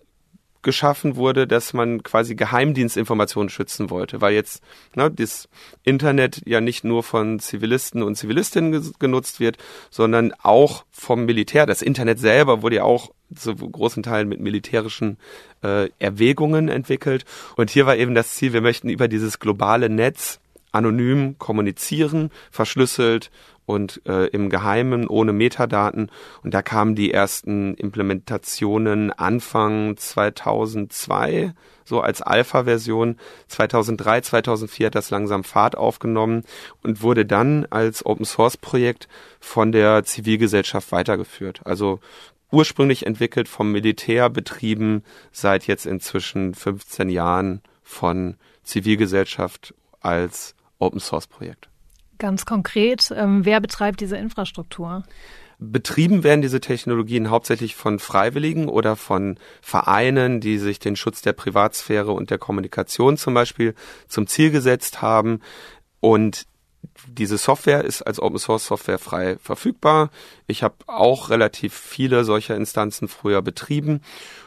geschaffen 0.63 1.15
wurde, 1.15 1.47
dass 1.47 1.73
man 1.73 2.03
quasi 2.03 2.35
Geheimdienstinformationen 2.35 3.49
schützen 3.49 3.91
wollte, 3.91 4.21
weil 4.21 4.35
jetzt 4.35 4.61
ne, 4.97 5.09
das 5.09 5.49
Internet 5.85 6.43
ja 6.47 6.61
nicht 6.61 6.83
nur 6.83 7.05
von 7.05 7.39
Zivilisten 7.39 8.03
und 8.03 8.17
Zivilistinnen 8.17 8.93
genutzt 8.99 9.39
wird, 9.39 9.59
sondern 9.91 10.33
auch 10.43 10.85
vom 10.91 11.27
Militär. 11.27 11.67
Das 11.67 11.81
Internet 11.81 12.19
selber 12.19 12.63
wurde 12.63 12.77
ja 12.77 12.83
auch 12.83 13.13
zu 13.35 13.55
großen 13.55 14.03
Teilen 14.03 14.29
mit 14.29 14.41
militärischen 14.41 15.19
äh, 15.63 15.91
Erwägungen 15.99 16.69
entwickelt. 16.69 17.25
Und 17.57 17.71
hier 17.71 17.87
war 17.87 17.97
eben 17.97 18.15
das 18.15 18.35
Ziel, 18.35 18.53
wir 18.53 18.61
möchten 18.61 18.89
über 18.89 19.09
dieses 19.09 19.39
globale 19.39 19.89
Netz 19.89 20.41
anonym 20.73 21.37
kommunizieren, 21.39 22.31
verschlüsselt 22.51 23.31
und 23.67 24.01
äh, 24.07 24.27
im 24.29 24.49
Geheimen 24.49 25.09
ohne 25.09 25.33
Metadaten. 25.33 26.11
Und 26.43 26.55
da 26.55 26.63
kamen 26.63 26.95
die 26.95 27.13
ersten 27.13 27.75
Implementationen 27.75 29.11
Anfang 29.13 29.97
2002, 29.97 31.53
so 31.85 32.01
als 32.01 32.23
Alpha-Version. 32.23 33.17
2003, 33.49 34.21
2004 34.21 34.87
hat 34.87 34.95
das 34.95 35.11
langsam 35.11 35.43
Fahrt 35.43 35.77
aufgenommen 35.77 36.45
und 36.83 37.03
wurde 37.03 37.27
dann 37.27 37.67
als 37.71 38.07
Open-Source-Projekt 38.07 39.09
von 39.41 39.73
der 39.73 40.05
Zivilgesellschaft 40.05 40.93
weitergeführt. 40.93 41.61
Also 41.65 42.01
ursprünglich 42.57 43.05
entwickelt 43.05 43.49
vom 43.49 43.71
Militär, 43.71 44.31
betrieben 44.31 45.03
seit 45.31 45.67
jetzt 45.67 45.85
inzwischen 45.85 46.55
15 46.55 47.11
Jahren 47.11 47.61
von 47.83 48.37
Zivilgesellschaft 48.63 49.75
als 50.01 50.55
Open-Source-Projekt. 50.79 51.69
Ganz 52.19 52.47
konkret, 52.47 53.13
ähm, 53.15 53.45
wer 53.45 53.61
betreibt 53.61 54.01
diese 54.01 54.17
Infrastruktur? 54.17 55.05
Betrieben 55.59 56.25
werden 56.25 56.41
diese 56.41 56.61
Technologien 56.61 57.29
hauptsächlich 57.29 57.77
von 57.77 57.99
Freiwilligen 57.99 58.69
oder 58.71 58.97
von 58.97 59.39
Vereinen, 59.61 60.41
die 60.41 60.57
sich 60.57 60.79
den 60.79 60.97
Schutz 60.97 61.21
der 61.21 61.35
Privatsphäre 61.35 62.13
und 62.13 62.31
der 62.31 62.39
Kommunikation 62.39 63.19
zum 63.19 63.35
Beispiel 63.35 63.75
zum 64.09 64.27
Ziel 64.27 64.51
gesetzt 64.51 65.03
haben. 65.03 65.41
Und 66.01 66.47
diese 67.09 67.39
Software 67.39 67.85
ist 67.85 68.03
als 68.03 68.21
Open 68.21 68.39
Source 68.39 68.67
Software 68.67 68.99
frei 68.99 69.37
verfügbar. 69.41 70.11
Ich 70.47 70.63
habe 70.63 70.75
auch 70.87 71.31
relativ 71.31 71.75
viele 71.75 72.25
solcher 72.25 72.57
Instanzen 72.57 73.09
früher 73.09 73.43
betrieben 73.43 74.01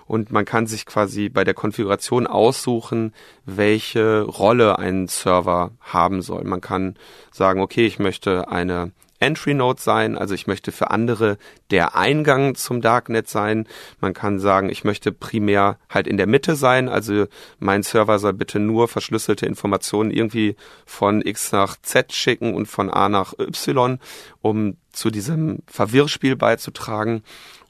und 0.05 0.31
man 0.31 0.45
kann 0.45 0.67
sich 0.67 0.85
quasi 0.85 1.29
bei 1.29 1.43
der 1.43 1.53
Konfiguration 1.53 2.27
aussuchen, 2.27 3.13
welche 3.45 4.21
Rolle 4.21 4.79
ein 4.79 5.07
Server 5.07 5.71
haben 5.81 6.21
soll. 6.21 6.43
Man 6.43 6.61
kann 6.61 6.95
sagen, 7.31 7.61
okay, 7.61 7.85
ich 7.85 7.99
möchte 7.99 8.49
eine 8.49 8.91
Entry 9.19 9.53
Node 9.53 9.81
sein, 9.81 10.17
also 10.17 10.33
ich 10.33 10.47
möchte 10.47 10.71
für 10.71 10.91
andere 10.91 11.37
der 11.71 11.95
Eingang 11.95 12.55
zum 12.55 12.81
Darknet 12.81 13.27
sein. 13.27 13.67
Man 13.99 14.13
kann 14.13 14.39
sagen, 14.39 14.69
ich 14.69 14.83
möchte 14.83 15.11
primär 15.11 15.77
halt 15.89 16.07
in 16.07 16.17
der 16.17 16.27
Mitte 16.27 16.55
sein, 16.55 16.87
also 16.87 17.25
mein 17.59 17.83
Server 17.83 18.19
soll 18.19 18.33
bitte 18.33 18.59
nur 18.59 18.87
verschlüsselte 18.87 19.45
Informationen 19.45 20.11
irgendwie 20.11 20.55
von 20.85 21.21
X 21.21 21.51
nach 21.51 21.75
Z 21.81 22.13
schicken 22.13 22.53
und 22.53 22.67
von 22.67 22.89
A 22.89 23.09
nach 23.09 23.33
Y, 23.37 23.99
um 24.41 24.77
zu 24.91 25.09
diesem 25.09 25.59
Verwirrspiel 25.67 26.35
beizutragen. 26.35 27.23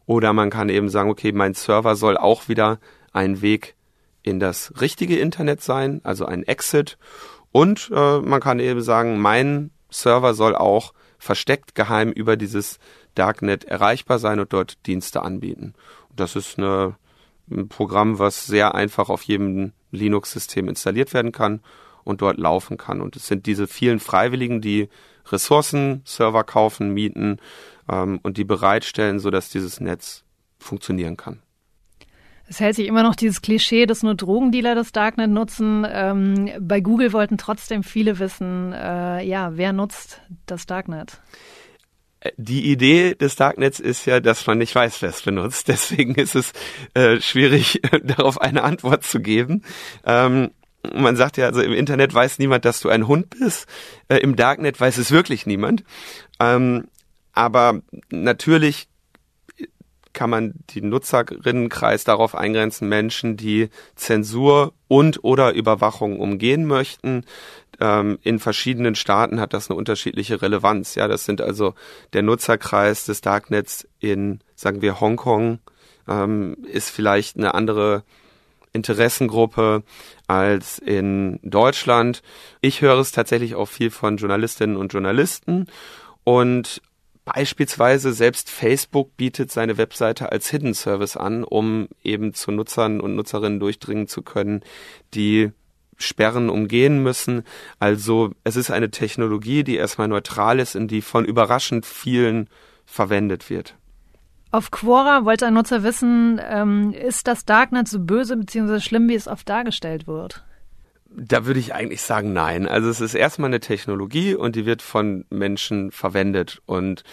Oder 0.06 0.34
man 0.34 0.50
kann 0.50 0.70
eben 0.70 0.90
sagen, 0.90 1.10
okay, 1.10 1.32
mein 1.32 1.54
Server 1.54 1.96
soll 1.96 2.18
auch 2.18 2.48
wieder 2.48 2.80
ein 3.12 3.42
Weg 3.42 3.76
in 4.24 4.40
das 4.40 4.74
richtige 4.82 5.18
Internet 5.18 5.62
sein, 5.62 6.02
also 6.04 6.26
ein 6.26 6.44
Exit. 6.44 6.98
Und 7.52 7.92
äh, 7.94 8.20
man 8.20 8.42
kann 8.42 8.60
eben 8.60 8.82
sagen, 8.82 9.20
mein 9.20 9.72
Server 9.90 10.34
soll 10.34 10.56
auch 10.56 10.94
versteckt 11.20 11.76
geheim 11.76 12.12
über 12.12 12.38
dieses 12.38 12.80
Darknet 13.14 13.66
erreichbar 13.66 14.18
sein 14.18 14.40
und 14.40 14.54
dort 14.54 14.86
Dienste 14.88 15.22
anbieten. 15.22 15.74
Und 16.10 16.20
das 16.20 16.36
ist 16.36 16.58
eine, 16.58 16.96
ein 17.52 17.68
Programm, 17.68 18.18
was 18.18 18.48
sehr 18.48 18.74
einfach 18.74 19.10
auf 19.10 19.22
jedem 19.24 19.74
Linux-System 19.92 20.70
installiert 20.70 21.14
werden 21.14 21.32
kann 21.32 21.62
und 22.04 22.22
dort 22.22 22.38
laufen 22.38 22.78
kann. 22.78 23.02
Und 23.02 23.16
es 23.16 23.28
sind 23.28 23.46
diese 23.46 23.68
vielen 23.68 24.00
Freiwilligen, 24.00 24.62
die 24.62 24.90
Ressourcen, 25.28 26.02
Server 26.06 26.44
kaufen, 26.44 26.94
mieten 26.94 27.38
ähm, 27.90 28.20
und 28.24 28.38
die 28.38 28.46
bereitstellen, 28.46 29.20
sodass 29.20 29.50
dieses 29.50 29.80
Netz 29.80 30.24
funktionieren 30.58 31.18
kann. 31.18 31.42
Es 32.50 32.60
hält 32.60 32.76
sich 32.76 32.88
immer 32.88 33.04
noch 33.04 33.16
dieses 33.16 33.44
Klischee, 33.44 33.86
dass 33.86 34.02
nur 34.02 34.16
Drogendealer 34.16 34.74
das 34.74 34.92
Darknet 34.92 35.30
nutzen. 35.30 35.86
Ähm, 35.88 36.50
bei 36.60 36.80
Google 36.80 37.14
wollten 37.14 37.38
trotzdem 37.38 37.84
viele 37.84 38.18
wissen, 38.18 38.74
äh, 38.74 39.24
ja, 39.24 39.56
wer 39.56 39.72
nutzt 39.72 40.22
das 40.48 40.66
Darknet? 40.66 41.22
Äh, 42.22 42.32
die 42.38 42.72
Idee 42.72 43.14
des 43.14 43.36
Darknets 43.36 43.80
ist 43.80 44.08
ja, 44.08 44.20
dass 44.20 44.48
man 44.48 44.58
nicht 44.58 44.74
weiß, 44.74 45.00
wer 45.04 45.10
es 45.10 45.22
benutzt. 45.22 45.68
Deswegen 45.68 46.16
ist 46.16 46.36
es 46.36 46.52
äh, 46.96 47.22
schwierig, 47.22 47.82
darauf 48.04 48.42
eine 48.42 48.64
Antwort 48.64 49.04
zu 49.04 49.20
geben. 49.20 49.64
Ähm, 50.04 50.50
man 50.92 51.16
sagt 51.16 51.38
ja, 51.38 51.46
also 51.46 51.62
im 51.62 51.74
Internet 51.74 52.14
weiß 52.14 52.40
niemand, 52.40 52.66
dass 52.66 52.80
du 52.80 52.90
ein 52.90 53.08
Hund 53.08 53.30
bist. 53.30 53.68
Äh, 54.08 54.18
Im 54.18 54.36
Darknet 54.36 54.80
weiß 54.80 54.98
es 54.98 55.12
wirklich 55.12 55.46
niemand. 55.46 55.84
Ähm, 56.40 56.88
aber 57.34 57.82
natürlich 58.10 58.89
kann 60.14 60.30
man 60.30 60.54
den 60.76 60.90
Nutzerinnenkreis 60.90 62.04
darauf 62.04 62.36
eingrenzen, 62.36 62.90
Menschen, 62.90 63.38
die 63.38 63.70
Zensur 63.96 64.74
und 64.88 65.24
oder 65.24 65.54
Überwachung 65.54 66.20
umgehen 66.20 66.66
möchten. 66.66 67.26
Ähm, 67.80 68.20
in 68.24 68.40
verschiedenen 68.40 68.96
Staaten 68.96 69.40
hat 69.40 69.54
das 69.54 69.70
eine 69.70 69.78
unterschiedliche 69.78 70.42
Relevanz. 70.42 70.96
Ja, 70.96 71.08
das 71.08 71.26
sind 71.26 71.42
also 71.42 71.76
der 72.14 72.24
Nutzerkreis 72.24 73.06
des 73.06 73.22
Darknets 73.22 73.88
in, 74.00 74.40
sagen 74.56 74.82
wir, 74.82 75.00
Hongkong 75.00 75.60
ähm, 76.08 76.58
ist 76.66 76.90
vielleicht 76.90 77.38
eine 77.38 77.54
andere 77.54 78.04
Interessengruppe 78.74 79.84
als 80.28 80.80
in 80.80 81.40
Deutschland. 81.44 82.22
Ich 82.62 82.82
höre 82.82 83.00
es 83.00 83.12
tatsächlich 83.12 83.56
auch 83.56 83.68
viel 83.68 83.90
von 83.92 84.18
Journalistinnen 84.18 84.78
und 84.78 84.94
Journalisten 84.94 85.68
und 86.24 86.82
Beispielsweise 87.34 88.12
selbst 88.12 88.50
Facebook 88.50 89.16
bietet 89.16 89.52
seine 89.52 89.78
Webseite 89.78 90.32
als 90.32 90.50
Hidden 90.50 90.74
Service 90.74 91.16
an, 91.16 91.44
um 91.44 91.88
eben 92.04 92.34
zu 92.34 92.52
Nutzern 92.52 93.00
und 93.00 93.16
Nutzerinnen 93.16 93.60
durchdringen 93.60 94.08
zu 94.08 94.24
können, 94.24 94.62
die 95.14 95.52
Sperren 95.96 96.50
umgehen 96.50 97.04
müssen. 97.04 97.44
Also 97.78 98.32
es 98.44 98.56
ist 98.56 98.72
eine 98.72 98.90
Technologie, 98.90 99.64
die 99.64 99.76
erstmal 99.76 100.08
neutral 100.08 100.60
ist 100.60 100.76
und 100.76 100.90
die 100.90 101.04
von 101.04 101.24
überraschend 101.24 101.86
vielen 101.86 102.50
verwendet 102.86 103.52
wird. 103.52 103.76
Auf 104.50 104.72
Quora 104.72 105.24
wollte 105.24 105.46
ein 105.46 105.54
Nutzer 105.54 105.84
wissen, 105.84 106.42
ähm, 106.44 106.94
ist 106.94 107.28
das 107.28 107.46
Darknet 107.46 107.88
so 107.88 108.00
böse 108.00 108.38
bzw. 108.38 108.80
schlimm, 108.80 109.08
wie 109.08 109.14
es 109.14 109.28
oft 109.28 109.48
dargestellt 109.48 110.08
wird? 110.08 110.44
Da 111.12 111.46
würde 111.46 111.60
ich 111.60 111.74
eigentlich 111.74 112.02
sagen, 112.02 112.34
nein. 112.34 112.68
Also 112.68 112.90
es 112.90 113.02
ist 113.02 113.16
erstmal 113.16 113.50
eine 113.50 113.60
Technologie 113.60 114.36
und 114.36 114.56
die 114.56 114.66
wird 114.66 114.82
von 114.82 115.26
Menschen 115.30 115.92
verwendet. 115.92 116.62
Und 116.66 117.04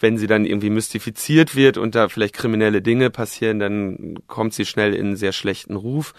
wenn 0.00 0.18
sie 0.18 0.26
dann 0.26 0.44
irgendwie 0.44 0.70
mystifiziert 0.70 1.54
wird 1.54 1.78
und 1.78 1.94
da 1.94 2.08
vielleicht 2.08 2.34
kriminelle 2.34 2.82
Dinge 2.82 3.10
passieren, 3.10 3.58
dann 3.58 4.14
kommt 4.26 4.54
sie 4.54 4.64
schnell 4.64 4.94
in 4.94 5.06
einen 5.06 5.16
sehr 5.16 5.32
schlechten 5.32 5.76
Ruf. 5.76 6.14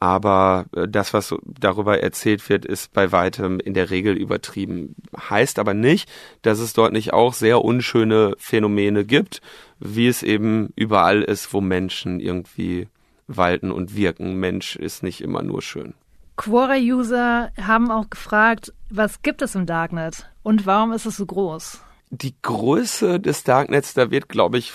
Aber 0.00 0.64
äh, 0.74 0.88
das, 0.88 1.12
was 1.12 1.34
darüber 1.44 2.00
erzählt 2.00 2.48
wird, 2.48 2.64
ist 2.64 2.92
bei 2.92 3.12
weitem 3.12 3.60
in 3.60 3.74
der 3.74 3.90
Regel 3.90 4.16
übertrieben. 4.16 4.96
Heißt 5.14 5.58
aber 5.58 5.74
nicht, 5.74 6.10
dass 6.42 6.58
es 6.58 6.72
dort 6.72 6.92
nicht 6.92 7.12
auch 7.12 7.34
sehr 7.34 7.62
unschöne 7.62 8.34
Phänomene 8.38 9.04
gibt, 9.04 9.42
wie 9.78 10.08
es 10.08 10.22
eben 10.22 10.72
überall 10.74 11.22
ist, 11.22 11.52
wo 11.52 11.60
Menschen 11.60 12.18
irgendwie 12.18 12.88
walten 13.26 13.70
und 13.70 13.94
wirken. 13.94 14.40
Mensch 14.40 14.74
ist 14.74 15.02
nicht 15.02 15.20
immer 15.20 15.42
nur 15.42 15.60
schön. 15.60 15.92
Quora-User 16.40 17.52
haben 17.60 17.90
auch 17.90 18.08
gefragt, 18.08 18.72
was 18.88 19.20
gibt 19.20 19.42
es 19.42 19.54
im 19.54 19.66
Darknet 19.66 20.30
und 20.42 20.64
warum 20.64 20.92
ist 20.92 21.04
es 21.04 21.18
so 21.18 21.26
groß? 21.26 21.82
Die 22.08 22.34
Größe 22.40 23.20
des 23.20 23.44
Darknets, 23.44 23.92
da 23.92 24.10
wird, 24.10 24.30
glaube 24.30 24.56
ich, 24.56 24.72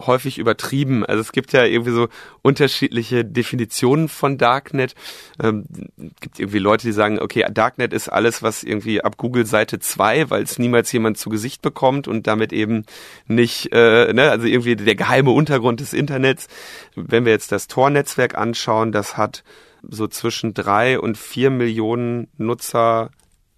häufig 0.00 0.38
übertrieben. 0.38 1.06
Also 1.06 1.20
es 1.20 1.30
gibt 1.30 1.52
ja 1.52 1.62
irgendwie 1.62 1.92
so 1.92 2.08
unterschiedliche 2.42 3.24
Definitionen 3.24 4.08
von 4.08 4.38
Darknet. 4.38 4.96
Ähm, 5.40 5.66
gibt 6.20 6.40
irgendwie 6.40 6.58
Leute, 6.58 6.88
die 6.88 6.92
sagen, 6.92 7.20
okay, 7.20 7.46
Darknet 7.48 7.92
ist 7.92 8.08
alles, 8.08 8.42
was 8.42 8.64
irgendwie 8.64 9.00
ab 9.00 9.16
Google 9.16 9.46
Seite 9.46 9.78
2, 9.78 10.30
weil 10.30 10.42
es 10.42 10.58
niemals 10.58 10.90
jemand 10.90 11.16
zu 11.16 11.30
Gesicht 11.30 11.62
bekommt 11.62 12.08
und 12.08 12.26
damit 12.26 12.52
eben 12.52 12.86
nicht, 13.28 13.72
äh, 13.72 14.12
ne, 14.12 14.32
also 14.32 14.48
irgendwie 14.48 14.74
der 14.74 14.96
geheime 14.96 15.30
Untergrund 15.30 15.78
des 15.78 15.92
Internets. 15.92 16.48
Wenn 16.96 17.24
wir 17.24 17.30
jetzt 17.30 17.52
das 17.52 17.68
Tor-Netzwerk 17.68 18.36
anschauen, 18.36 18.90
das 18.90 19.16
hat 19.16 19.44
so 19.90 20.06
zwischen 20.08 20.54
drei 20.54 20.98
und 20.98 21.18
vier 21.18 21.50
Millionen 21.50 22.28
Nutzer 22.36 23.10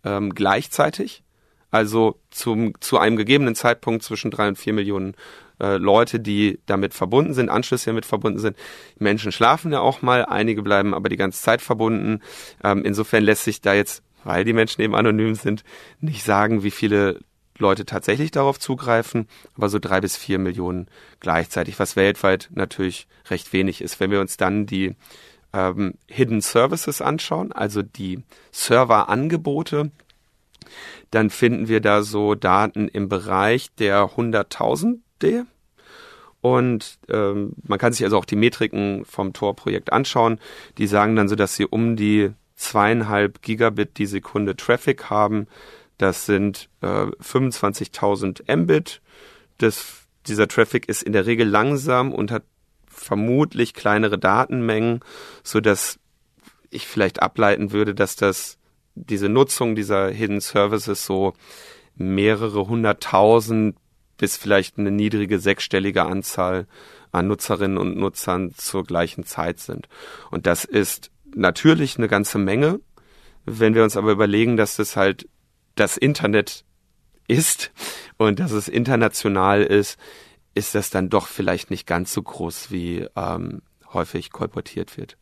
ähm, 0.05 0.35
gleichzeitig. 0.35 1.23
Also 1.71 2.19
zum, 2.31 2.81
zu 2.81 2.99
einem 2.99 3.17
gegebenen 3.17 3.55
Zeitpunkt 3.55 4.03
zwischen 4.03 4.31
drei 4.31 4.49
und 4.49 4.57
vier 4.57 4.73
Millionen 4.73 5.15
äh, 5.61 5.77
Leute, 5.77 6.21
die 6.21 6.61
damit 6.67 6.95
verbunden 6.95 7.35
sind, 7.35 7.49
Anschlüsse 7.49 7.87
damit 7.87 8.07
verbunden 8.07 8.39
sind. 8.39 8.57
Menschen 8.99 9.33
schlafen 9.33 9.73
ja 9.73 9.81
auch 9.81 10.03
mal, 10.03 10.25
einige 10.25 10.63
bleiben 10.63 10.95
aber 10.95 11.09
die 11.09 11.17
ganze 11.17 11.43
Zeit 11.43 11.61
verbunden. 11.61 12.21
Ähm, 12.63 12.85
insofern 12.85 13.25
lässt 13.25 13.45
sich 13.45 13.61
da 13.61 13.75
jetzt, 13.75 14.03
weil 14.25 14.45
die 14.45 14.53
Menschen 14.53 14.83
eben 14.83 14.95
anonym 14.95 15.35
sind, 15.35 15.65
nicht 16.01 16.23
sagen, 16.25 16.63
wie 16.63 16.71
viele 16.71 17.21
Leute 17.59 17.87
tatsächlich 17.87 18.31
darauf 18.31 18.59
zugreifen, 18.59 19.29
aber 19.57 19.69
so 19.69 19.79
drei 19.79 20.01
bis 20.01 20.17
vier 20.17 20.39
Millionen 20.39 20.89
gleichzeitig, 21.21 21.79
was 21.79 21.97
weltweit 21.97 22.51
natürlich 22.55 23.07
recht 23.31 23.53
wenig 23.53 23.81
ist. 23.81 23.99
Wenn 23.99 24.11
wir 24.11 24.21
uns 24.21 24.37
dann 24.37 24.67
die 24.67 24.95
ähm, 25.57 25.95
Hidden 26.07 26.41
Services 26.41 27.01
anschauen, 27.01 27.53
also 27.53 27.83
die 27.83 28.23
Serverangebote, 28.53 29.91
dann 31.11 31.31
finden 31.31 31.69
wir 31.69 31.81
da 31.81 32.03
so 32.03 32.35
Daten 32.35 32.89
im 32.89 33.09
Bereich 33.09 33.73
der 33.79 34.17
Hunderttausende. 34.17 35.47
Und 36.41 36.99
ähm, 37.09 37.55
man 37.65 37.79
kann 37.79 37.93
sich 37.93 38.05
also 38.05 38.19
auch 38.19 38.25
die 38.25 38.37
Metriken 38.37 39.05
vom 39.05 39.33
Tor-Projekt 39.33 39.93
anschauen. 39.93 40.39
Die 40.79 40.87
sagen 40.87 41.17
dann 41.17 41.29
so, 41.29 41.35
dass 41.35 41.57
sie 41.57 41.67
um 41.67 41.97
die 41.97 42.33
zweieinhalb 42.55 43.43
Gigabit 43.43 43.99
die 43.99 44.07
Sekunde 44.07 44.57
Traffic 44.57 45.11
haben. 45.11 45.47
Das 45.99 46.27
sind 46.27 46.69
äh, 46.83 46.87
25.000 46.87 48.55
Mbit. 48.55 49.01
Das, 49.59 50.07
dieser 50.27 50.49
Traffic 50.49 50.89
ist 50.89 51.03
in 51.03 51.13
der 51.13 51.27
Regel 51.27 51.49
langsam 51.49 52.13
und 52.13 52.31
hat 52.31 52.45
vermutlich 53.07 53.73
kleinere 53.73 54.19
Datenmengen, 54.19 55.01
so 55.43 55.61
dass 55.61 55.99
ich 56.71 56.87
vielleicht 56.87 57.23
ableiten 57.23 57.73
würde, 57.73 57.95
dass 57.95 58.17
das 58.17 58.59
diese 58.95 59.29
Nutzung 59.29 59.77
dieser 59.77 60.09
Hidden 60.09 60.41
Services 60.41 61.07
so 61.07 61.35
mehrere 61.95 62.67
hunderttausend 62.67 63.77
bis 64.19 64.37
vielleicht 64.37 64.79
eine 64.79 64.91
niedrige 64.91 65.39
sechsstellige 65.39 66.05
Anzahl 66.05 66.67
an 67.13 67.29
Nutzerinnen 67.29 67.79
und 67.79 67.97
Nutzern 67.97 68.53
zur 68.55 68.85
gleichen 68.85 69.25
Zeit 69.25 69.61
sind. 69.61 69.89
Und 70.31 70.47
das 70.47 70.65
ist 70.65 71.11
natürlich 71.35 71.99
eine 71.99 72.09
ganze 72.09 72.39
Menge. 72.39 72.81
Wenn 73.45 73.75
wir 73.75 73.85
uns 73.85 73.97
aber 73.97 74.11
überlegen, 74.11 74.57
dass 74.57 74.77
das 74.77 74.97
halt 74.97 75.29
das 75.77 75.97
Internet 75.97 76.65
ist 77.29 77.71
und 78.17 78.41
dass 78.41 78.53
es 78.53 78.69
international 78.69 79.63
ist, 79.63 79.99
ist 80.57 80.75
das 80.75 80.91
dann 80.91 81.11
doch 81.11 81.27
vielleicht 81.27 81.71
nicht 81.71 81.87
ganz 81.87 82.13
so 82.13 82.23
groß, 82.23 82.71
wie 82.71 83.07
ähm, 83.15 83.61
häufig 83.93 84.31
kolportiert 84.31 84.97
wird. 84.97 85.19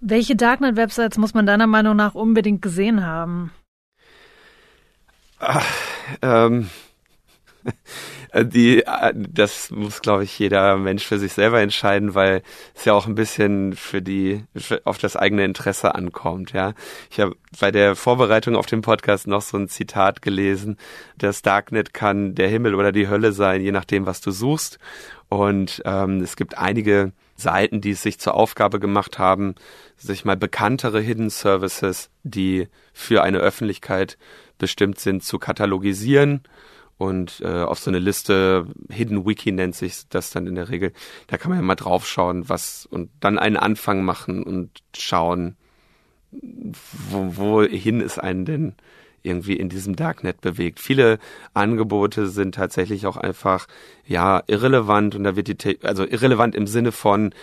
Welche 0.00 0.36
Darknet-Websites 0.36 1.16
muss 1.16 1.32
man 1.32 1.46
deiner 1.46 1.66
Meinung 1.66 1.96
nach 1.96 2.14
unbedingt 2.14 2.60
gesehen 2.60 3.06
haben? 3.06 3.52
Ach, 5.38 5.64
ähm, 6.22 6.68
die, 8.34 8.84
das 9.14 9.70
muss, 9.70 10.02
glaube 10.02 10.24
ich, 10.24 10.38
jeder 10.38 10.76
Mensch 10.76 11.04
für 11.04 11.18
sich 11.18 11.32
selber 11.32 11.60
entscheiden, 11.60 12.14
weil 12.14 12.42
es 12.74 12.84
ja 12.84 12.92
auch 12.92 13.06
ein 13.06 13.14
bisschen 13.14 13.74
für 13.74 14.02
die, 14.02 14.44
für, 14.54 14.82
auf 14.84 14.98
das 14.98 15.16
eigene 15.16 15.44
Interesse 15.44 15.94
ankommt, 15.94 16.52
ja. 16.52 16.74
Ich 17.10 17.20
habe 17.20 17.36
bei 17.58 17.70
der 17.70 17.96
Vorbereitung 17.96 18.56
auf 18.56 18.66
den 18.66 18.82
Podcast 18.82 19.26
noch 19.26 19.42
so 19.42 19.56
ein 19.56 19.68
Zitat 19.68 20.22
gelesen, 20.22 20.76
das 21.16 21.42
Darknet 21.42 21.94
kann 21.94 22.34
der 22.34 22.48
Himmel 22.48 22.74
oder 22.74 22.92
die 22.92 23.08
Hölle 23.08 23.32
sein, 23.32 23.62
je 23.62 23.72
nachdem, 23.72 24.06
was 24.06 24.20
du 24.20 24.30
suchst. 24.30 24.78
Und 25.28 25.82
ähm, 25.84 26.20
es 26.20 26.36
gibt 26.36 26.56
einige 26.56 27.12
Seiten, 27.36 27.80
die 27.80 27.90
es 27.92 28.02
sich 28.02 28.18
zur 28.18 28.34
Aufgabe 28.34 28.80
gemacht 28.80 29.18
haben, 29.18 29.54
sich 29.96 30.24
mal 30.24 30.36
bekanntere 30.36 31.00
Hidden 31.00 31.30
Services, 31.30 32.10
die 32.22 32.68
für 32.92 33.22
eine 33.22 33.38
Öffentlichkeit 33.38 34.18
bestimmt 34.58 34.98
sind, 34.98 35.22
zu 35.22 35.38
katalogisieren 35.38 36.42
und 36.98 37.40
äh, 37.40 37.62
auf 37.62 37.78
so 37.78 37.90
eine 37.90 38.00
Liste, 38.00 38.66
Hidden 38.90 39.24
Wiki 39.24 39.52
nennt 39.52 39.76
sich 39.76 40.08
das 40.08 40.30
dann 40.30 40.46
in 40.46 40.56
der 40.56 40.68
Regel, 40.68 40.92
da 41.28 41.38
kann 41.38 41.50
man 41.50 41.58
ja 41.58 41.64
mal 41.64 41.76
draufschauen, 41.76 42.48
was 42.48 42.86
und 42.86 43.10
dann 43.20 43.38
einen 43.38 43.56
Anfang 43.56 44.04
machen 44.04 44.42
und 44.42 44.82
schauen, 44.96 45.56
wo, 46.30 47.36
wohin 47.36 48.00
es 48.00 48.18
einen 48.18 48.44
denn 48.44 48.74
irgendwie 49.22 49.54
in 49.54 49.68
diesem 49.68 49.96
Darknet 49.96 50.40
bewegt. 50.40 50.80
Viele 50.80 51.18
Angebote 51.54 52.28
sind 52.28 52.54
tatsächlich 52.54 53.06
auch 53.06 53.16
einfach 53.16 53.66
ja 54.06 54.42
irrelevant 54.46 55.14
und 55.14 55.24
da 55.24 55.36
wird 55.36 55.48
die 55.48 55.78
also 55.82 56.06
irrelevant 56.06 56.54
im 56.54 56.66
Sinne 56.66 56.92
von 56.92 57.34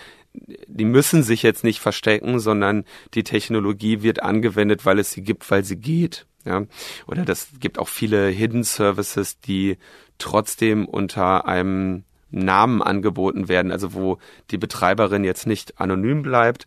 die 0.66 0.84
müssen 0.84 1.22
sich 1.22 1.42
jetzt 1.42 1.64
nicht 1.64 1.80
verstecken, 1.80 2.38
sondern 2.38 2.84
die 3.14 3.24
Technologie 3.24 4.02
wird 4.02 4.22
angewendet, 4.22 4.84
weil 4.84 4.98
es 4.98 5.12
sie 5.12 5.22
gibt, 5.22 5.50
weil 5.50 5.64
sie 5.64 5.76
geht. 5.76 6.26
Ja, 6.44 6.64
oder 7.08 7.24
das 7.24 7.48
gibt 7.58 7.78
auch 7.78 7.88
viele 7.88 8.28
Hidden 8.28 8.62
Services, 8.62 9.40
die 9.40 9.78
trotzdem 10.18 10.86
unter 10.86 11.48
einem 11.48 12.04
Namen 12.30 12.82
angeboten 12.82 13.48
werden, 13.48 13.72
also 13.72 13.94
wo 13.94 14.18
die 14.50 14.58
Betreiberin 14.58 15.24
jetzt 15.24 15.46
nicht 15.46 15.80
anonym 15.80 16.22
bleibt, 16.22 16.66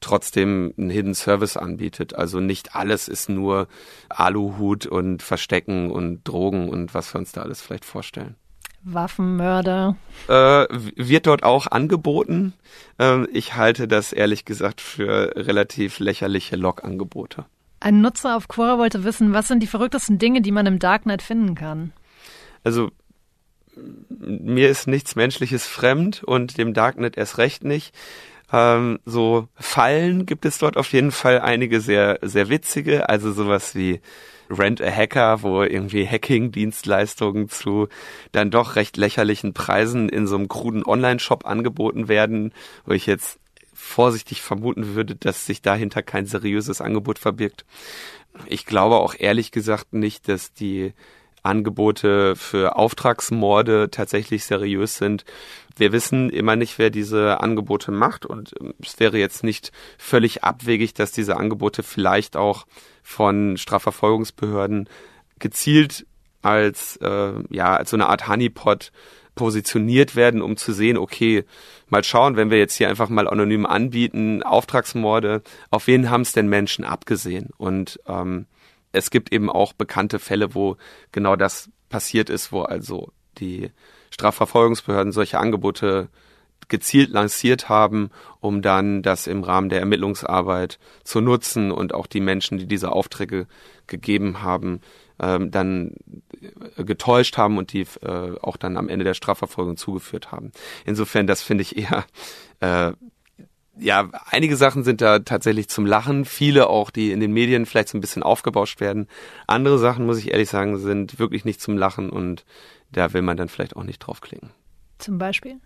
trotzdem 0.00 0.74
einen 0.78 0.90
Hidden 0.90 1.14
Service 1.14 1.56
anbietet. 1.56 2.14
Also 2.14 2.40
nicht 2.40 2.74
alles 2.74 3.08
ist 3.08 3.28
nur 3.28 3.68
Aluhut 4.08 4.86
und 4.86 5.22
Verstecken 5.22 5.90
und 5.90 6.24
Drogen 6.24 6.68
und 6.68 6.94
was 6.94 7.14
wir 7.14 7.18
uns 7.18 7.32
da 7.32 7.42
alles 7.42 7.60
vielleicht 7.60 7.84
vorstellen. 7.84 8.36
Waffenmörder. 8.82 9.96
Äh, 10.28 10.66
wird 10.96 11.26
dort 11.26 11.42
auch 11.42 11.66
angeboten. 11.66 12.54
Äh, 12.98 13.26
ich 13.26 13.56
halte 13.56 13.88
das 13.88 14.12
ehrlich 14.12 14.44
gesagt 14.44 14.80
für 14.80 15.32
relativ 15.36 15.98
lächerliche 15.98 16.56
Log-Angebote. 16.56 17.44
Ein 17.80 18.00
Nutzer 18.00 18.36
auf 18.36 18.48
Quora 18.48 18.78
wollte 18.78 19.04
wissen, 19.04 19.32
was 19.32 19.48
sind 19.48 19.62
die 19.62 19.66
verrücktesten 19.66 20.18
Dinge, 20.18 20.42
die 20.42 20.52
man 20.52 20.66
im 20.66 20.78
Darknet 20.78 21.22
finden 21.22 21.54
kann? 21.54 21.92
Also 22.62 22.90
mir 24.18 24.68
ist 24.68 24.86
nichts 24.86 25.16
Menschliches 25.16 25.66
fremd 25.66 26.22
und 26.22 26.58
dem 26.58 26.74
Darknet 26.74 27.16
erst 27.16 27.38
recht 27.38 27.64
nicht. 27.64 27.94
Ähm, 28.52 28.98
so 29.04 29.48
Fallen 29.54 30.26
gibt 30.26 30.44
es 30.44 30.58
dort 30.58 30.76
auf 30.76 30.92
jeden 30.92 31.12
Fall 31.12 31.40
einige 31.40 31.80
sehr, 31.80 32.18
sehr 32.22 32.48
witzige, 32.48 33.08
also 33.08 33.32
sowas 33.32 33.74
wie 33.74 34.00
Rent 34.50 34.82
a 34.82 34.90
Hacker, 34.90 35.42
wo 35.42 35.62
irgendwie 35.62 36.06
Hacking-Dienstleistungen 36.06 37.48
zu 37.48 37.88
dann 38.32 38.50
doch 38.50 38.76
recht 38.76 38.96
lächerlichen 38.96 39.54
Preisen 39.54 40.08
in 40.08 40.26
so 40.26 40.36
einem 40.36 40.48
kruden 40.48 40.84
Online-Shop 40.84 41.46
angeboten 41.46 42.08
werden, 42.08 42.52
wo 42.84 42.92
ich 42.92 43.06
jetzt 43.06 43.38
vorsichtig 43.72 44.42
vermuten 44.42 44.94
würde, 44.94 45.14
dass 45.16 45.46
sich 45.46 45.62
dahinter 45.62 46.02
kein 46.02 46.26
seriöses 46.26 46.80
Angebot 46.80 47.18
verbirgt. 47.18 47.64
Ich 48.46 48.66
glaube 48.66 48.96
auch 48.96 49.14
ehrlich 49.18 49.52
gesagt 49.52 49.92
nicht, 49.92 50.28
dass 50.28 50.52
die 50.52 50.92
Angebote 51.42 52.36
für 52.36 52.76
Auftragsmorde 52.76 53.90
tatsächlich 53.90 54.44
seriös 54.44 54.96
sind. 54.96 55.24
Wir 55.76 55.92
wissen 55.92 56.30
immer 56.30 56.56
nicht, 56.56 56.78
wer 56.78 56.90
diese 56.90 57.40
Angebote 57.40 57.90
macht 57.90 58.26
und 58.26 58.54
es 58.82 59.00
wäre 59.00 59.18
jetzt 59.18 59.44
nicht 59.44 59.72
völlig 59.98 60.44
abwegig, 60.44 60.94
dass 60.94 61.12
diese 61.12 61.36
Angebote 61.36 61.82
vielleicht 61.82 62.36
auch 62.36 62.66
von 63.02 63.56
Strafverfolgungsbehörden 63.56 64.88
gezielt 65.38 66.06
als 66.42 66.96
äh, 66.98 67.32
ja 67.50 67.76
als 67.76 67.90
so 67.90 67.96
eine 67.96 68.08
Art 68.08 68.28
Honeypot 68.28 68.92
positioniert 69.34 70.16
werden, 70.16 70.42
um 70.42 70.56
zu 70.56 70.72
sehen, 70.72 70.98
okay, 70.98 71.44
mal 71.88 72.04
schauen, 72.04 72.36
wenn 72.36 72.50
wir 72.50 72.58
jetzt 72.58 72.74
hier 72.74 72.88
einfach 72.88 73.08
mal 73.08 73.28
anonym 73.28 73.64
anbieten, 73.64 74.42
Auftragsmorde, 74.42 75.42
auf 75.70 75.86
wen 75.86 76.10
haben 76.10 76.22
es 76.22 76.32
denn 76.32 76.48
Menschen 76.48 76.84
abgesehen? 76.84 77.48
Und 77.56 78.00
ähm, 78.06 78.46
es 78.92 79.10
gibt 79.10 79.32
eben 79.32 79.50
auch 79.50 79.72
bekannte 79.72 80.18
Fälle, 80.18 80.54
wo 80.54 80.76
genau 81.12 81.36
das 81.36 81.70
passiert 81.88 82.30
ist, 82.30 82.52
wo 82.52 82.62
also 82.62 83.12
die 83.38 83.70
Strafverfolgungsbehörden 84.10 85.12
solche 85.12 85.38
Angebote 85.38 86.08
gezielt 86.68 87.10
lanciert 87.10 87.68
haben, 87.68 88.10
um 88.40 88.62
dann 88.62 89.02
das 89.02 89.26
im 89.26 89.42
Rahmen 89.42 89.68
der 89.68 89.80
Ermittlungsarbeit 89.80 90.78
zu 91.04 91.20
nutzen 91.20 91.72
und 91.72 91.94
auch 91.94 92.06
die 92.06 92.20
Menschen, 92.20 92.58
die 92.58 92.66
diese 92.66 92.92
Aufträge 92.92 93.46
gegeben 93.86 94.42
haben, 94.42 94.80
ähm, 95.18 95.50
dann 95.50 95.94
getäuscht 96.76 97.36
haben 97.36 97.58
und 97.58 97.72
die 97.72 97.86
äh, 98.02 98.38
auch 98.40 98.56
dann 98.56 98.76
am 98.76 98.88
Ende 98.88 99.04
der 99.04 99.14
Strafverfolgung 99.14 99.76
zugeführt 99.76 100.32
haben. 100.32 100.52
Insofern, 100.84 101.26
das 101.26 101.42
finde 101.42 101.62
ich 101.62 101.76
eher 101.76 102.04
äh, 102.60 102.92
ja, 103.80 104.08
einige 104.26 104.56
Sachen 104.56 104.84
sind 104.84 105.00
da 105.00 105.20
tatsächlich 105.20 105.68
zum 105.68 105.86
Lachen, 105.86 106.24
viele 106.24 106.68
auch, 106.68 106.90
die 106.90 107.12
in 107.12 107.20
den 107.20 107.32
Medien 107.32 107.66
vielleicht 107.66 107.88
so 107.88 107.98
ein 107.98 108.00
bisschen 108.00 108.22
aufgebauscht 108.22 108.80
werden. 108.80 109.08
Andere 109.46 109.78
Sachen, 109.78 110.06
muss 110.06 110.18
ich 110.18 110.30
ehrlich 110.30 110.50
sagen, 110.50 110.78
sind 110.78 111.18
wirklich 111.18 111.44
nicht 111.44 111.60
zum 111.60 111.76
Lachen 111.76 112.10
und 112.10 112.44
da 112.92 113.12
will 113.12 113.22
man 113.22 113.36
dann 113.36 113.48
vielleicht 113.48 113.76
auch 113.76 113.84
nicht 113.84 113.98
draufklicken. 113.98 114.50
Zum 114.98 115.18
Beispiel? 115.18 115.56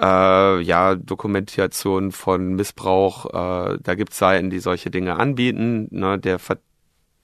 Äh, 0.00 0.60
ja, 0.60 0.94
Dokumentation 0.94 2.12
von 2.12 2.54
Missbrauch, 2.54 3.26
äh, 3.26 3.78
da 3.82 3.94
gibt 3.94 4.12
es 4.12 4.18
Seiten, 4.18 4.50
die 4.50 4.60
solche 4.60 4.90
Dinge 4.90 5.16
anbieten. 5.16 5.88
Ne? 5.90 6.18
Der 6.18 6.38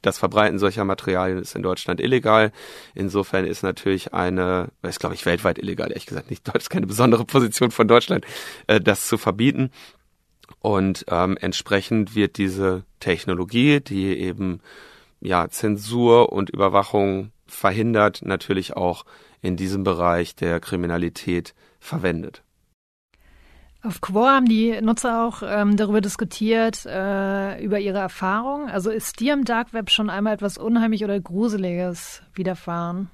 das 0.07 0.19
Verbreiten 0.19 0.59
solcher 0.59 0.85
Materialien 0.85 1.39
ist 1.39 1.55
in 1.55 1.63
Deutschland 1.63 2.01
illegal. 2.01 2.53
Insofern 2.95 3.45
ist 3.45 3.63
natürlich 3.63 4.13
eine, 4.13 4.69
ist 4.83 5.01
glaube 5.01 5.15
ich 5.15 5.27
weltweit 5.27 5.59
illegal, 5.59 5.89
ehrlich 5.89 6.07
gesagt 6.07 6.31
nicht 6.31 6.47
Deutsch, 6.47 6.69
keine 6.69 6.87
besondere 6.87 7.25
Position 7.25 7.71
von 7.71 7.89
Deutschland, 7.89 8.25
äh, 8.67 8.81
das 8.81 9.07
zu 9.07 9.19
verbieten. 9.19 9.71
Und 10.61 11.07
ähm, 11.09 11.37
entsprechend 11.41 12.15
wird 12.15 12.39
diese 12.39 12.85
Technologie, 13.01 13.81
die 13.81 14.19
eben 14.19 14.61
ja 15.21 15.49
Zensur 15.49 16.33
und 16.33 16.51
Überwachung 16.51 17.33
verhindert, 17.47 18.23
natürlich 18.23 18.77
auch 18.77 19.05
in 19.41 19.57
diesem 19.57 19.85
Bereich 19.85 20.35
der 20.35 20.61
Kriminalität 20.61 21.55
verwendet. 21.81 22.43
Auf 23.85 24.01
Quora 24.01 24.37
haben 24.37 24.47
die 24.47 24.81
Nutzer 24.81 25.23
auch 25.23 25.43
ähm, 25.45 25.77
darüber 25.77 26.01
diskutiert, 26.01 26.87
äh, 26.87 27.63
über 27.63 27.79
ihre 27.79 27.99
Erfahrung. 27.99 28.71
Also 28.71 28.91
ist 28.91 29.21
dir 29.21 29.35
im 29.35 29.45
Dark 29.45 29.75
Web 29.75 29.91
schon 29.91 30.09
einmal 30.09 30.33
etwas 30.33 30.57
Unheimlich 30.57 31.05
oder 31.05 31.21
Gruseliges 31.21 32.23
widerfahren? 32.33 33.11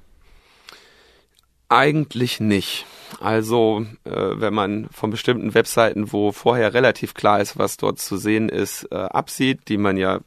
Eigentlich 1.68 2.38
nicht. 2.38 2.86
Also, 3.20 3.84
äh, 4.04 4.10
wenn 4.12 4.54
man 4.54 4.88
von 4.92 5.10
bestimmten 5.10 5.54
Webseiten, 5.54 6.12
wo 6.12 6.30
vorher 6.30 6.72
relativ 6.72 7.14
klar 7.14 7.40
ist, 7.40 7.58
was 7.58 7.76
dort 7.76 7.98
zu 7.98 8.16
sehen 8.16 8.48
ist, 8.48 8.84
äh, 8.92 8.94
absieht, 8.94 9.68
die 9.68 9.76
man 9.76 9.96
ja 9.96 10.20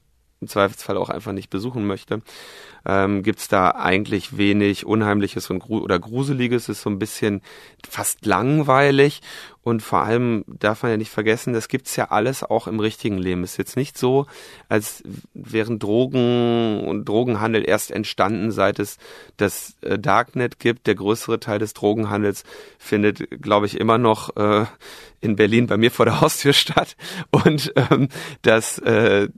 im 0.43 0.47
Zweifelsfall 0.47 0.97
auch 0.97 1.10
einfach 1.10 1.32
nicht 1.32 1.49
besuchen 1.49 1.88
möchte, 1.88 2.21
ähm, 2.86 3.23
gibt 3.23 3.39
es 3.39 3.47
da 3.47 3.71
eigentlich 3.71 4.38
wenig 4.38 4.86
Unheimliches 4.86 5.49
und 5.49 5.60
gru 5.60 5.79
oder 5.79 5.99
Gruseliges. 5.99 6.67
ist 6.69 6.82
so 6.82 6.89
ein 6.89 6.99
bisschen 6.99 7.41
fast 7.88 8.25
langweilig. 8.25 9.21
Und 9.63 9.82
vor 9.82 9.99
allem 9.99 10.43
darf 10.47 10.84
man 10.84 10.91
ja 10.91 10.97
nicht 10.97 11.10
vergessen, 11.10 11.53
das 11.53 11.69
gibt's 11.69 11.95
ja 11.95 12.12
alles 12.12 12.43
auch 12.43 12.67
im 12.67 12.82
richtigen 12.82 13.17
Leben. 13.17 13.45
ist 13.45 13.56
jetzt 13.56 13.77
nicht 13.77 13.97
so, 13.97 14.25
als 14.67 15.01
wären 15.34 15.79
Drogen 15.79 16.84
und 16.86 17.08
Drogenhandel 17.08 17.65
erst 17.65 17.91
entstanden, 17.91 18.51
seit 18.51 18.79
es 18.79 18.97
das 19.38 19.75
äh, 19.82 19.97
Darknet 19.97 20.60
gibt. 20.60 20.86
Der 20.88 20.95
größere 20.95 21.39
Teil 21.39 21.60
des 21.60 21.73
Drogenhandels 21.73 22.43
findet, 22.77 23.41
glaube 23.41 23.67
ich, 23.67 23.79
immer 23.79 23.97
noch 23.97 24.36
äh, 24.36 24.65
in 25.21 25.38
Berlin 25.38 25.67
bei 25.67 25.77
mir 25.77 25.91
vor 25.91 26.06
der 26.06 26.19
Haustür 26.19 26.51
statt. 26.53 26.97
Und 27.32 27.71
ähm, 27.77 28.10
das, 28.41 28.79
äh, 28.79 29.29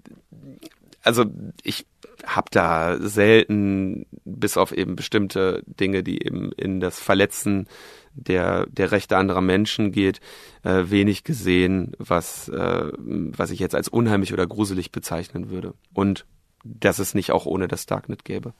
also 1.05 1.25
ich 1.63 1.85
habe 2.25 2.47
da 2.51 2.97
selten, 2.99 4.07
bis 4.25 4.57
auf 4.57 4.71
eben 4.71 4.95
bestimmte 4.95 5.63
Dinge, 5.67 6.03
die 6.03 6.23
eben 6.25 6.51
in 6.53 6.79
das 6.79 6.99
Verletzen 6.99 7.67
der, 8.13 8.65
der 8.67 8.91
Rechte 8.91 9.17
anderer 9.17 9.41
Menschen 9.41 9.91
geht, 9.91 10.19
äh, 10.63 10.85
wenig 10.85 11.23
gesehen, 11.23 11.93
was, 11.99 12.49
äh, 12.49 12.91
was 12.97 13.51
ich 13.51 13.59
jetzt 13.59 13.75
als 13.75 13.87
unheimlich 13.87 14.33
oder 14.33 14.47
gruselig 14.47 14.91
bezeichnen 14.91 15.49
würde. 15.49 15.73
Und 15.93 16.25
dass 16.63 16.99
es 16.99 17.13
nicht 17.13 17.31
auch 17.31 17.45
ohne 17.45 17.67
das 17.67 17.85
Darknet 17.85 18.25
gäbe. 18.25 18.53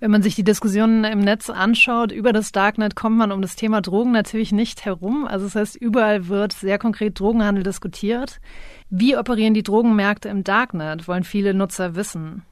Wenn 0.00 0.10
man 0.10 0.22
sich 0.22 0.34
die 0.34 0.44
Diskussionen 0.44 1.04
im 1.04 1.20
Netz 1.20 1.50
anschaut 1.50 2.12
über 2.12 2.32
das 2.32 2.52
Darknet, 2.52 2.96
kommt 2.96 3.16
man 3.16 3.32
um 3.32 3.40
das 3.40 3.56
Thema 3.56 3.80
Drogen 3.80 4.12
natürlich 4.12 4.52
nicht 4.52 4.84
herum. 4.84 5.26
Also 5.26 5.46
das 5.46 5.54
heißt, 5.54 5.76
überall 5.76 6.28
wird 6.28 6.52
sehr 6.52 6.78
konkret 6.78 7.18
Drogenhandel 7.18 7.62
diskutiert. 7.62 8.40
Wie 8.90 9.16
operieren 9.16 9.54
die 9.54 9.62
Drogenmärkte 9.62 10.28
im 10.28 10.44
Darknet, 10.44 11.08
wollen 11.08 11.24
viele 11.24 11.54
Nutzer 11.54 11.94
wissen 11.94 12.42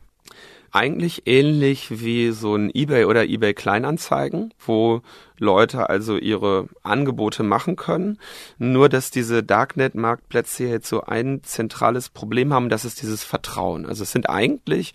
eigentlich 0.72 1.26
ähnlich 1.26 2.00
wie 2.00 2.30
so 2.30 2.56
ein 2.56 2.70
eBay 2.74 3.04
oder 3.04 3.26
eBay 3.26 3.52
Kleinanzeigen, 3.52 4.54
wo 4.58 5.02
Leute 5.38 5.90
also 5.90 6.16
ihre 6.16 6.66
Angebote 6.82 7.42
machen 7.42 7.76
können. 7.76 8.18
Nur 8.58 8.88
dass 8.88 9.10
diese 9.10 9.42
Darknet 9.42 9.94
Marktplätze 9.94 10.64
jetzt 10.64 10.88
so 10.88 11.02
ein 11.02 11.42
zentrales 11.42 12.08
Problem 12.08 12.54
haben, 12.54 12.70
das 12.70 12.86
ist 12.86 13.02
dieses 13.02 13.22
Vertrauen. 13.22 13.84
Also 13.84 14.02
es 14.02 14.12
sind 14.12 14.30
eigentlich 14.30 14.94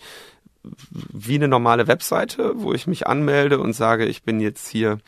wie 0.90 1.36
eine 1.36 1.48
normale 1.48 1.88
Webseite, 1.88 2.54
wo 2.56 2.74
ich 2.74 2.88
mich 2.88 3.08
anmelde 3.08 3.60
und 3.60 3.74
sage, 3.74 4.06
ich 4.06 4.24
bin 4.24 4.40
jetzt 4.40 4.68
hier 4.68 5.00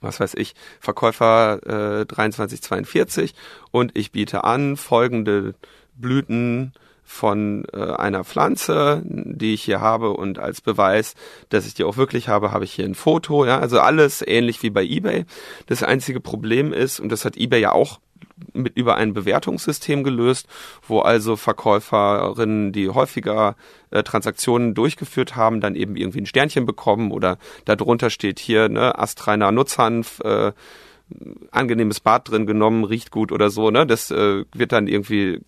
was 0.00 0.20
weiß 0.20 0.34
ich, 0.34 0.54
Verkäufer 0.80 2.00
äh, 2.02 2.06
2342 2.06 3.34
und 3.70 3.96
ich 3.96 4.12
biete 4.12 4.44
an 4.44 4.76
folgende 4.76 5.54
Blüten 5.94 6.72
von 7.04 7.64
äh, 7.72 7.92
einer 7.92 8.24
Pflanze, 8.24 9.02
die 9.04 9.54
ich 9.54 9.62
hier 9.62 9.80
habe 9.80 10.10
und 10.10 10.38
als 10.38 10.60
Beweis, 10.60 11.14
dass 11.50 11.66
ich 11.66 11.74
die 11.74 11.84
auch 11.84 11.96
wirklich 11.96 12.28
habe, 12.28 12.50
habe 12.50 12.64
ich 12.64 12.72
hier 12.72 12.84
ein 12.84 12.96
Foto, 12.96 13.44
ja, 13.44 13.60
also 13.60 13.80
alles 13.80 14.24
ähnlich 14.26 14.62
wie 14.62 14.70
bei 14.70 14.82
eBay. 14.82 15.24
Das 15.66 15.82
einzige 15.82 16.20
Problem 16.20 16.72
ist, 16.72 16.98
und 16.98 17.10
das 17.10 17.24
hat 17.24 17.36
eBay 17.36 17.60
ja 17.60 17.72
auch 17.72 18.00
mit 18.52 18.76
über 18.76 18.96
ein 18.96 19.14
Bewertungssystem 19.14 20.04
gelöst, 20.04 20.46
wo 20.86 21.00
also 21.00 21.36
Verkäuferinnen, 21.36 22.72
die 22.72 22.88
häufiger 22.88 23.56
äh, 23.90 24.02
Transaktionen 24.02 24.74
durchgeführt 24.74 25.36
haben, 25.36 25.60
dann 25.60 25.74
eben 25.74 25.96
irgendwie 25.96 26.20
ein 26.20 26.26
Sternchen 26.26 26.66
bekommen 26.66 27.12
oder 27.12 27.38
darunter 27.64 28.10
steht 28.10 28.38
hier 28.38 28.68
ne 28.68 28.98
astreiner 28.98 29.52
Nutzhanf, 29.52 30.20
äh, 30.20 30.52
angenehmes 31.50 32.00
Bad 32.00 32.30
drin 32.30 32.46
genommen, 32.46 32.84
riecht 32.84 33.10
gut 33.10 33.32
oder 33.32 33.50
so, 33.50 33.70
ne? 33.70 33.86
Das 33.86 34.10
äh, 34.10 34.44
wird 34.52 34.72
dann 34.72 34.88
irgendwie 34.88 35.40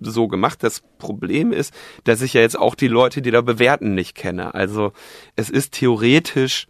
so 0.00 0.28
gemacht. 0.28 0.62
Das 0.62 0.82
Problem 0.98 1.52
ist, 1.52 1.74
dass 2.04 2.22
ich 2.22 2.34
ja 2.34 2.40
jetzt 2.40 2.58
auch 2.58 2.74
die 2.74 2.88
Leute, 2.88 3.22
die 3.22 3.30
da 3.30 3.40
bewerten, 3.40 3.94
nicht 3.94 4.14
kenne. 4.14 4.54
Also 4.54 4.92
es 5.36 5.50
ist 5.50 5.72
theoretisch 5.72 6.68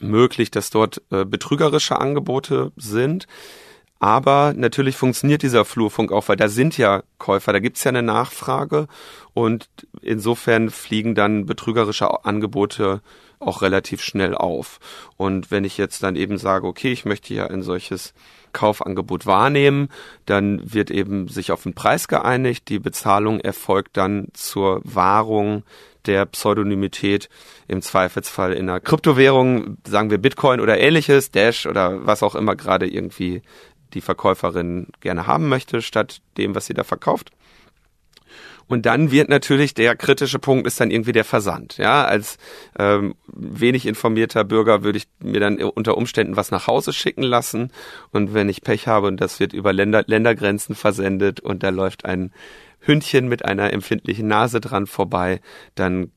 möglich, 0.00 0.50
dass 0.50 0.70
dort 0.70 1.02
äh, 1.10 1.24
betrügerische 1.24 2.00
Angebote 2.00 2.72
sind. 2.76 3.26
Aber 4.00 4.54
natürlich 4.56 4.96
funktioniert 4.96 5.42
dieser 5.42 5.64
Flurfunk 5.64 6.12
auch, 6.12 6.28
weil 6.28 6.36
da 6.36 6.48
sind 6.48 6.78
ja 6.78 7.02
Käufer, 7.18 7.52
da 7.52 7.58
gibt's 7.58 7.82
ja 7.82 7.88
eine 7.88 8.02
Nachfrage 8.02 8.86
und 9.34 9.68
insofern 10.02 10.70
fliegen 10.70 11.14
dann 11.14 11.46
betrügerische 11.46 12.24
Angebote 12.24 13.00
auch 13.40 13.62
relativ 13.62 14.02
schnell 14.02 14.34
auf. 14.34 14.78
Und 15.16 15.50
wenn 15.50 15.64
ich 15.64 15.78
jetzt 15.78 16.02
dann 16.02 16.16
eben 16.16 16.38
sage, 16.38 16.66
okay, 16.66 16.92
ich 16.92 17.04
möchte 17.04 17.34
ja 17.34 17.46
ein 17.46 17.62
solches 17.62 18.14
Kaufangebot 18.52 19.26
wahrnehmen. 19.26 19.88
Dann 20.26 20.60
wird 20.72 20.90
eben 20.90 21.28
sich 21.28 21.52
auf 21.52 21.62
den 21.62 21.74
Preis 21.74 22.08
geeinigt. 22.08 22.68
Die 22.68 22.78
Bezahlung 22.78 23.40
erfolgt 23.40 23.96
dann 23.96 24.28
zur 24.32 24.80
Wahrung 24.84 25.62
der 26.06 26.26
Pseudonymität 26.26 27.28
im 27.66 27.82
Zweifelsfall 27.82 28.52
in 28.52 28.68
einer 28.68 28.80
Kryptowährung, 28.80 29.76
sagen 29.86 30.10
wir 30.10 30.18
Bitcoin 30.18 30.60
oder 30.60 30.78
ähnliches, 30.78 31.30
Dash 31.30 31.66
oder 31.66 32.06
was 32.06 32.22
auch 32.22 32.34
immer 32.34 32.56
gerade 32.56 32.86
irgendwie 32.86 33.42
die 33.94 34.00
Verkäuferin 34.00 34.88
gerne 35.00 35.26
haben 35.26 35.48
möchte, 35.48 35.82
statt 35.82 36.20
dem, 36.36 36.54
was 36.54 36.66
sie 36.66 36.74
da 36.74 36.84
verkauft. 36.84 37.30
Und 38.68 38.84
dann 38.84 39.10
wird 39.10 39.30
natürlich 39.30 39.72
der 39.72 39.96
kritische 39.96 40.38
Punkt 40.38 40.66
ist 40.66 40.78
dann 40.78 40.90
irgendwie 40.90 41.12
der 41.12 41.24
Versand. 41.24 41.78
Ja, 41.78 42.04
als 42.04 42.36
ähm, 42.78 43.14
wenig 43.26 43.86
informierter 43.86 44.44
Bürger 44.44 44.84
würde 44.84 44.98
ich 44.98 45.08
mir 45.20 45.40
dann 45.40 45.56
unter 45.58 45.96
Umständen 45.96 46.36
was 46.36 46.50
nach 46.50 46.66
Hause 46.66 46.92
schicken 46.92 47.22
lassen. 47.22 47.72
Und 48.10 48.34
wenn 48.34 48.48
ich 48.50 48.60
Pech 48.60 48.86
habe 48.86 49.06
und 49.06 49.20
das 49.22 49.40
wird 49.40 49.54
über 49.54 49.72
Länder, 49.72 50.04
Ländergrenzen 50.06 50.74
versendet 50.74 51.40
und 51.40 51.62
da 51.62 51.70
läuft 51.70 52.04
ein 52.04 52.30
Hündchen 52.80 53.26
mit 53.26 53.44
einer 53.44 53.72
empfindlichen 53.72 54.28
Nase 54.28 54.60
dran 54.60 54.86
vorbei, 54.86 55.40
dann 55.74 56.12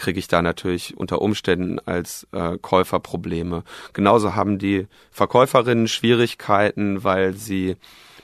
kriege 0.00 0.18
ich 0.18 0.26
da 0.26 0.42
natürlich 0.42 0.96
unter 0.96 1.22
Umständen 1.22 1.78
als 1.78 2.26
äh, 2.32 2.58
Käufer 2.60 2.98
Probleme. 2.98 3.62
Genauso 3.92 4.34
haben 4.34 4.58
die 4.58 4.88
Verkäuferinnen 5.12 5.86
Schwierigkeiten, 5.86 7.04
weil 7.04 7.34
sie 7.34 7.76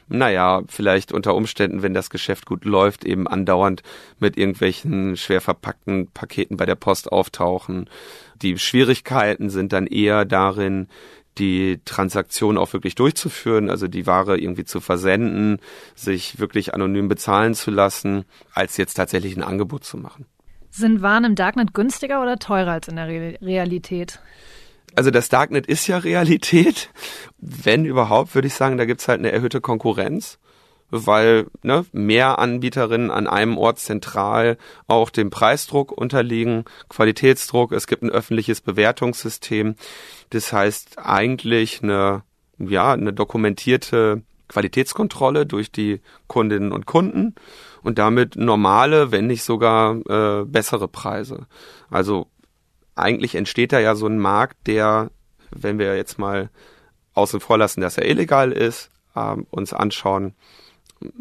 naja, 0.09 0.62
vielleicht 0.69 1.11
unter 1.12 1.35
Umständen, 1.35 1.83
wenn 1.83 1.93
das 1.93 2.11
Geschäft 2.11 2.47
gut 2.47 2.65
läuft, 2.65 3.05
eben 3.05 3.27
andauernd 3.27 3.83
mit 4.21 4.37
irgendwelchen 4.37 5.17
schwer 5.17 5.41
verpackten 5.41 6.09
Paketen 6.12 6.57
bei 6.57 6.65
der 6.65 6.77
Post 6.77 7.11
auftauchen. 7.11 7.91
Die 8.41 8.57
Schwierigkeiten 8.57 9.51
sind 9.51 9.73
dann 9.73 9.89
eher 9.89 10.25
darin, 10.25 10.87
die 11.39 11.81
Transaktion 11.85 12.57
auch 12.57 12.73
wirklich 12.73 12.95
durchzuführen, 12.95 13.69
also 13.69 13.89
die 13.89 14.07
Ware 14.07 14.39
irgendwie 14.39 14.65
zu 14.65 14.81
versenden, 14.81 15.59
sich 15.95 16.39
wirklich 16.39 16.73
anonym 16.73 17.09
bezahlen 17.09 17.55
zu 17.55 17.71
lassen, 17.71 18.25
als 18.53 18.77
jetzt 18.77 18.95
tatsächlich 18.95 19.37
ein 19.37 19.43
Angebot 19.43 19.85
zu 19.85 19.99
machen. 19.99 20.27
Sind 20.77 21.03
Waren 21.03 21.25
im 21.25 21.35
Darknet 21.35 21.75
günstiger 21.75 22.23
oder 22.23 22.39
teurer 22.39 22.73
als 22.73 22.89
in 22.89 22.97
der 22.97 23.09
Realität? 23.09 24.21
also 24.97 25.11
das 25.11 25.29
Darknet 25.29 25.67
ist 25.67 25.87
ja 25.87 25.99
Realität. 25.99 26.91
Wenn 27.39 27.85
überhaupt, 27.85 28.35
würde 28.35 28.49
ich 28.49 28.55
sagen, 28.55 28.79
da 28.79 28.87
gibt's 28.87 29.07
halt 29.09 29.21
eine 29.21 29.31
erhöhte 29.31 29.61
Konkurrenz, 29.61 30.39
weil 30.91 31.47
ne, 31.62 31.85
mehr 31.93 32.39
Anbieterinnen 32.39 33.11
an 33.11 33.27
einem 33.27 33.59
Ort 33.59 33.79
zentral 33.79 34.57
auch 34.87 35.11
dem 35.11 35.31
Preisdruck 35.31 35.93
unterliegen, 35.93 36.65
Qualitätsdruck, 36.89 37.73
es 37.73 37.87
gibt 37.87 38.03
ein 38.03 38.11
öffentliches 38.11 38.62
Bewertungssystem. 38.62 39.77
Das 40.31 40.53
heißt 40.53 40.99
eigentlich 40.99 41.83
eine, 41.83 42.23
ja, 42.59 42.93
eine 42.93 43.12
dokumentierte 43.12 44.23
Qualitätskontrolle 44.49 45.47
durch 45.47 45.73
die 45.73 46.01
Kundinnen 46.27 46.73
und 46.73 46.87
Kunden 46.87 47.35
und 47.83 47.99
damit 47.99 48.37
normale, 48.37 49.13
wenn 49.13 49.27
nicht 49.27 49.43
sogar 49.43 49.97
äh, 50.09 50.45
bessere 50.45 50.89
Preise. 50.89 51.47
Also 51.91 52.27
eigentlich 52.95 53.35
entsteht 53.35 53.73
da 53.73 53.81
ja 53.81 53.95
so 53.95 54.07
ein 54.07 54.19
Markt, 54.19 54.67
der, 54.67 55.11
wenn 55.51 55.79
wir 55.79 55.97
jetzt 55.97 56.19
mal 56.19 56.51
außen 57.15 57.41
vor 57.41 57.59
lassen, 57.59 57.81
dass 57.81 57.99
er 57.99 58.09
illegal 58.09 58.53
ist, 58.53 58.91
äh, 59.15 59.37
uns 59.51 59.73
anschauen, 59.73 60.35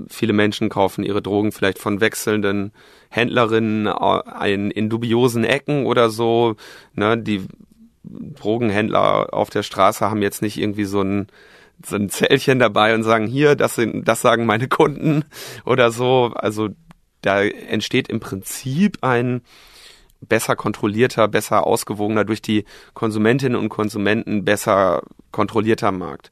viele 0.08 0.34
Menschen 0.34 0.70
kaufen 0.70 1.04
ihre 1.04 1.22
Drogen 1.22 1.52
vielleicht 1.52 1.80
von 1.80 2.02
wechselnden 2.02 2.72
Händlerinnen 3.10 3.88
äh, 3.88 4.54
in, 4.54 4.90
dubiosen 4.90 5.44
Ecken 5.44 5.86
oder 5.86 6.10
so. 6.10 6.56
Ne, 6.94 7.18
die 7.18 7.46
Drogenhändler 8.04 9.34
auf 9.34 9.50
der 9.50 9.64
Straße 9.64 10.10
haben 10.10 10.22
jetzt 10.22 10.42
nicht 10.42 10.58
irgendwie 10.58 10.86
so 10.86 11.02
ein 11.02 11.28
so 11.84 11.96
ein 11.96 12.10
Zählchen 12.10 12.60
dabei 12.60 12.94
und 12.96 13.04
sagen 13.04 13.28
hier, 13.28 13.56
das 13.56 13.76
sind, 13.76 14.08
das 14.08 14.22
sagen 14.22 14.46
meine 14.46 14.68
Kunden 14.68 15.26
oder 15.66 15.92
so. 15.92 16.34
Also 16.36 16.70
da 17.22 17.42
entsteht 17.42 18.08
im 18.08 18.20
Prinzip 18.20 19.00
ein 19.02 19.42
besser 20.22 20.56
kontrollierter, 20.56 21.28
besser 21.28 21.66
ausgewogener 21.66 22.26
durch 22.26 22.42
die 22.42 22.66
Konsumentinnen 22.94 23.60
und 23.60 23.70
Konsumenten 23.70 24.46
besser 24.46 25.04
kontrollierter 25.32 25.92
Markt. 25.92 26.32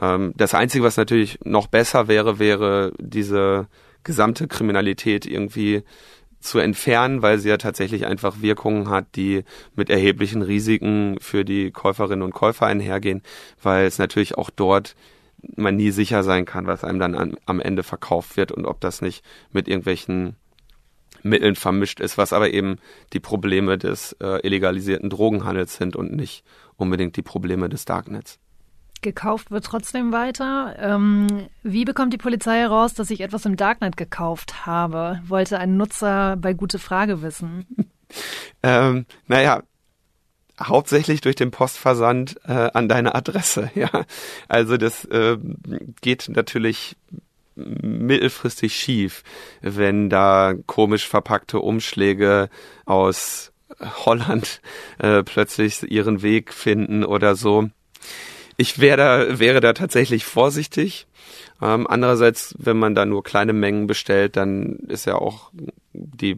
Ähm, 0.00 0.32
das 0.36 0.54
Einzige, 0.54 0.84
was 0.84 0.96
natürlich 0.96 1.38
noch 1.44 1.66
besser 1.66 2.08
wäre, 2.08 2.38
wäre 2.38 2.92
diese 2.98 3.68
gesamte 4.02 4.48
Kriminalität 4.48 5.26
irgendwie 5.26 5.82
zu 6.40 6.58
entfernen, 6.58 7.22
weil 7.22 7.38
sie 7.38 7.50
ja 7.50 7.58
tatsächlich 7.58 8.06
einfach 8.06 8.40
Wirkungen 8.40 8.88
hat, 8.88 9.14
die 9.16 9.44
mit 9.76 9.90
erheblichen 9.90 10.42
Risiken 10.42 11.18
für 11.20 11.44
die 11.44 11.70
Käuferinnen 11.70 12.22
und 12.22 12.32
Käufer 12.32 12.66
einhergehen, 12.66 13.22
weil 13.62 13.86
es 13.86 13.98
natürlich 13.98 14.36
auch 14.38 14.50
dort 14.50 14.96
man 15.56 15.76
nie 15.76 15.90
sicher 15.90 16.22
sein 16.22 16.44
kann, 16.44 16.66
was 16.66 16.84
einem 16.84 16.98
dann 16.98 17.14
an, 17.14 17.36
am 17.46 17.60
Ende 17.60 17.82
verkauft 17.82 18.36
wird 18.36 18.52
und 18.52 18.66
ob 18.66 18.80
das 18.80 19.00
nicht 19.00 19.24
mit 19.52 19.68
irgendwelchen 19.68 20.36
Mitteln 21.22 21.54
vermischt 21.54 22.00
ist, 22.00 22.18
was 22.18 22.32
aber 22.32 22.50
eben 22.50 22.76
die 23.12 23.20
Probleme 23.20 23.78
des 23.78 24.12
äh, 24.20 24.46
illegalisierten 24.46 25.10
Drogenhandels 25.10 25.76
sind 25.76 25.96
und 25.96 26.12
nicht 26.12 26.44
unbedingt 26.76 27.16
die 27.16 27.22
Probleme 27.22 27.68
des 27.68 27.84
Darknets. 27.84 28.38
Gekauft 29.02 29.50
wird 29.50 29.64
trotzdem 29.64 30.12
weiter. 30.12 30.76
Ähm, 30.78 31.48
wie 31.62 31.84
bekommt 31.84 32.12
die 32.12 32.18
Polizei 32.18 32.58
heraus, 32.58 32.94
dass 32.94 33.10
ich 33.10 33.20
etwas 33.20 33.46
im 33.46 33.56
Darknet 33.56 33.96
gekauft 33.96 34.66
habe? 34.66 35.20
Wollte 35.26 35.58
ein 35.58 35.76
Nutzer 35.76 36.36
bei 36.36 36.52
Gute 36.52 36.78
Frage 36.78 37.22
wissen. 37.22 37.66
ähm, 38.62 39.06
naja, 39.26 39.62
hauptsächlich 40.62 41.20
durch 41.20 41.36
den 41.36 41.50
Postversand 41.50 42.36
äh, 42.46 42.52
an 42.52 42.88
deine 42.88 43.14
Adresse. 43.14 43.70
Ja, 43.74 44.04
also 44.48 44.76
das 44.76 45.04
äh, 45.06 45.38
geht 46.00 46.28
natürlich 46.28 46.96
mittelfristig 47.54 48.76
schief, 48.76 49.22
wenn 49.60 50.10
da 50.10 50.54
komisch 50.66 51.08
verpackte 51.08 51.60
Umschläge 51.60 52.48
aus 52.84 53.52
Holland 54.04 54.60
äh, 54.98 55.22
plötzlich 55.22 55.82
ihren 55.90 56.22
Weg 56.22 56.52
finden 56.52 57.04
oder 57.04 57.34
so. 57.34 57.70
Ich 58.60 58.78
wäre 58.78 58.98
da, 58.98 59.38
wäre 59.38 59.60
da 59.60 59.72
tatsächlich 59.72 60.26
vorsichtig. 60.26 61.06
Ähm, 61.62 61.86
andererseits, 61.86 62.54
wenn 62.58 62.76
man 62.76 62.94
da 62.94 63.06
nur 63.06 63.22
kleine 63.22 63.54
Mengen 63.54 63.86
bestellt, 63.86 64.36
dann 64.36 64.80
ist 64.86 65.06
ja 65.06 65.14
auch 65.14 65.50
die 65.94 66.36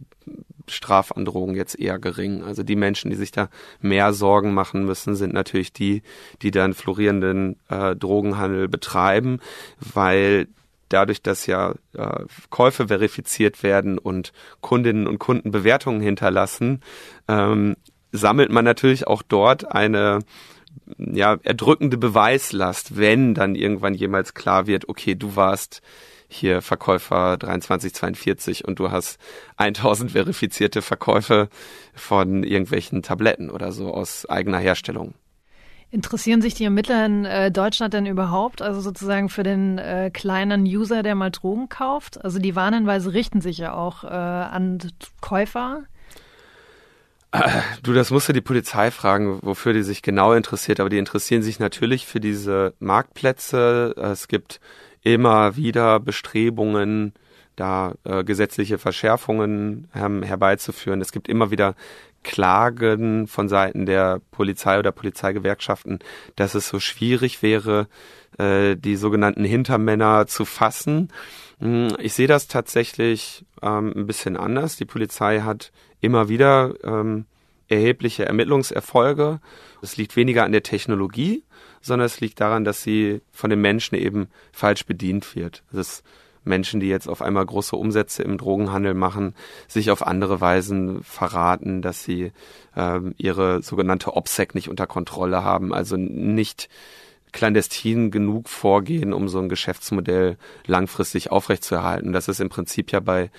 Strafandrohung 0.69 1.53
jetzt 1.53 1.77
eher 1.77 1.99
gering. 1.99 2.41
Also 2.41 2.63
die 2.63 2.77
Menschen, 2.77 3.09
die 3.09 3.17
sich 3.17 3.33
da 3.33 3.49
mehr 3.81 4.13
Sorgen 4.13 4.53
machen 4.53 4.85
müssen, 4.85 5.15
sind 5.15 5.33
natürlich 5.33 5.73
die, 5.73 6.01
die 6.41 6.51
dann 6.51 6.73
florierenden 6.73 7.57
äh, 7.67 7.93
Drogenhandel 7.93 8.69
betreiben, 8.69 9.41
weil 9.81 10.47
dadurch, 10.87 11.23
dass 11.23 11.45
ja 11.45 11.73
äh, 11.93 12.23
Käufe 12.49 12.87
verifiziert 12.87 13.63
werden 13.63 13.97
und 13.97 14.31
Kundinnen 14.61 15.07
und 15.07 15.19
Kunden 15.19 15.51
Bewertungen 15.51 15.99
hinterlassen, 15.99 16.83
ähm, 17.27 17.75
sammelt 18.13 18.49
man 18.49 18.63
natürlich 18.63 19.07
auch 19.07 19.23
dort 19.23 19.69
eine 19.69 20.19
ja, 20.97 21.37
erdrückende 21.43 21.97
Beweislast, 21.97 22.97
wenn 22.97 23.33
dann 23.33 23.55
irgendwann 23.55 23.93
jemals 23.93 24.33
klar 24.33 24.67
wird, 24.67 24.89
okay, 24.89 25.15
du 25.15 25.35
warst 25.35 25.81
hier 26.27 26.61
Verkäufer 26.61 27.37
2342 27.39 28.65
und 28.65 28.79
du 28.79 28.91
hast 28.91 29.19
1000 29.57 30.11
verifizierte 30.11 30.81
Verkäufe 30.81 31.49
von 31.93 32.43
irgendwelchen 32.43 33.03
Tabletten 33.03 33.49
oder 33.49 33.71
so 33.71 33.93
aus 33.93 34.27
eigener 34.27 34.57
Herstellung. 34.57 35.13
Interessieren 35.91 36.41
sich 36.41 36.55
die 36.55 36.63
Ermittler 36.63 37.05
in 37.05 37.25
äh, 37.25 37.51
Deutschland 37.51 37.93
denn 37.93 38.07
überhaupt, 38.07 38.63
also 38.63 38.81
sozusagen 38.81 39.29
für 39.29 39.43
den 39.43 39.77
äh, 39.77 40.09
kleinen 40.11 40.63
User, 40.63 41.03
der 41.03 41.13
mal 41.13 41.29
Drogen 41.29 41.69
kauft? 41.69 42.23
Also 42.25 42.39
die 42.39 42.55
Warnhinweise 42.55 43.13
richten 43.13 43.41
sich 43.41 43.59
ja 43.59 43.75
auch 43.75 44.03
äh, 44.03 44.07
an 44.07 44.79
Käufer. 45.21 45.83
Du, 47.81 47.93
das 47.93 48.11
musst 48.11 48.29
du 48.29 48.33
die 48.33 48.41
Polizei 48.41 48.91
fragen, 48.91 49.39
wofür 49.41 49.73
die 49.73 49.81
sich 49.81 50.01
genau 50.01 50.33
interessiert, 50.33 50.79
aber 50.79 50.89
die 50.89 50.99
interessieren 50.99 51.41
sich 51.41 51.59
natürlich 51.59 52.05
für 52.05 52.19
diese 52.19 52.73
Marktplätze. 52.79 53.95
Es 53.97 54.27
gibt 54.27 54.59
immer 55.01 55.55
wieder 55.55 55.99
Bestrebungen, 55.99 57.13
da 57.55 57.95
äh, 58.03 58.23
gesetzliche 58.23 58.77
Verschärfungen 58.77 59.87
ähm, 59.95 60.23
herbeizuführen. 60.23 61.01
Es 61.01 61.11
gibt 61.11 61.27
immer 61.27 61.51
wieder 61.51 61.75
Klagen 62.23 63.27
von 63.27 63.49
Seiten 63.49 63.85
der 63.85 64.21
Polizei 64.31 64.79
oder 64.79 64.91
Polizeigewerkschaften, 64.91 65.99
dass 66.35 66.55
es 66.55 66.69
so 66.69 66.79
schwierig 66.79 67.41
wäre, 67.41 67.87
äh, 68.37 68.75
die 68.75 68.95
sogenannten 68.95 69.43
Hintermänner 69.43 70.25
zu 70.27 70.45
fassen. 70.45 71.09
Hm, 71.59 71.95
ich 71.99 72.13
sehe 72.13 72.27
das 72.27 72.47
tatsächlich 72.47 73.45
ähm, 73.61 73.93
ein 73.95 74.07
bisschen 74.07 74.37
anders. 74.37 74.75
Die 74.75 74.85
Polizei 74.85 75.41
hat 75.41 75.71
immer 76.01 76.29
wieder 76.29 76.73
ähm, 76.83 77.25
erhebliche 77.67 78.25
Ermittlungserfolge. 78.25 79.39
Es 79.81 79.97
liegt 79.97 80.15
weniger 80.15 80.43
an 80.43 80.51
der 80.51 80.63
Technologie, 80.63 81.43
sondern 81.81 82.05
es 82.05 82.19
liegt 82.19 82.39
daran, 82.39 82.63
dass 82.63 82.83
sie 82.83 83.21
von 83.31 83.49
den 83.49 83.61
Menschen 83.61 83.95
eben 83.95 84.27
falsch 84.51 84.85
bedient 84.85 85.35
wird. 85.35 85.63
Das 85.71 86.03
Menschen, 86.45 86.79
die 86.79 86.87
jetzt 86.87 87.07
auf 87.07 87.21
einmal 87.21 87.45
große 87.45 87.75
Umsätze 87.75 88.23
im 88.23 88.37
Drogenhandel 88.37 88.93
machen, 88.93 89.33
sich 89.67 89.91
auf 89.91 90.05
andere 90.05 90.41
Weisen 90.41 91.01
verraten, 91.03 91.81
dass 91.81 92.03
sie 92.03 92.31
ähm, 92.75 93.13
ihre 93.17 93.61
sogenannte 93.61 94.15
OPSEC 94.15 94.55
nicht 94.55 94.69
unter 94.69 94.87
Kontrolle 94.87 95.43
haben, 95.43 95.73
also 95.73 95.95
nicht 95.95 96.69
clandestin 97.33 98.11
genug 98.11 98.47
vorgehen, 98.47 99.11
um 99.11 99.27
so 99.27 99.39
ein 99.39 99.49
Geschäftsmodell 99.49 100.37
langfristig 100.65 101.31
aufrechtzuerhalten. 101.31 102.13
Das 102.13 102.27
ist 102.27 102.39
im 102.39 102.49
Prinzip 102.49 102.91
ja 102.91 103.01
bei 103.01 103.29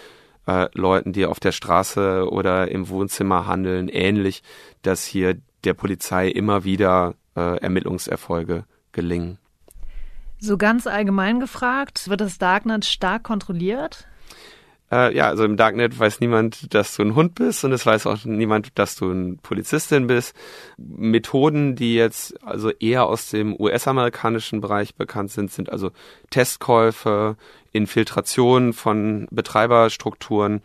äh, 0.47 0.69
Leuten, 0.75 1.13
die 1.13 1.25
auf 1.25 1.41
der 1.41 1.53
Straße 1.53 2.29
oder 2.29 2.71
im 2.71 2.89
Wohnzimmer 2.89 3.47
handeln, 3.47 3.89
ähnlich, 3.89 4.43
dass 4.83 5.05
hier 5.05 5.39
der 5.65 5.75
Polizei 5.75 6.29
immer 6.29 6.65
wieder 6.65 7.15
äh, 7.37 7.59
Ermittlungserfolge 7.59 8.65
gelingen. 8.93 9.39
So 10.39 10.59
ganz 10.59 10.87
allgemein 10.87 11.41
gefragt, 11.41 12.09
wird 12.11 12.21
das 12.21 12.39
Darknet 12.39 12.85
stark 12.85 13.23
kontrolliert? 13.23 14.07
Äh, 14.93 15.17
ja, 15.17 15.29
also 15.29 15.45
im 15.45 15.57
Darknet 15.57 15.99
weiß 15.99 16.21
niemand, 16.21 16.75
dass 16.75 16.95
du 16.97 17.03
ein 17.03 17.15
Hund 17.15 17.35
bist 17.35 17.65
und 17.65 17.73
es 17.73 17.87
weiß 17.87 18.07
auch 18.07 18.25
niemand, 18.25 18.79
dass 18.79 18.97
du 18.97 19.11
eine 19.11 19.37
Polizistin 19.37 20.07
bist. 20.07 20.35
Methoden, 20.77 21.75
die 21.75 21.95
jetzt 21.95 22.43
also 22.45 22.71
eher 22.71 23.07
aus 23.07 23.31
dem 23.31 23.59
US-amerikanischen 23.59 24.61
Bereich 24.61 24.95
bekannt 24.95 25.31
sind, 25.31 25.51
sind 25.51 25.71
also 25.71 25.91
Testkäufe, 26.31 27.37
Infiltration 27.73 28.73
von 28.73 29.27
Betreiberstrukturen. 29.31 30.61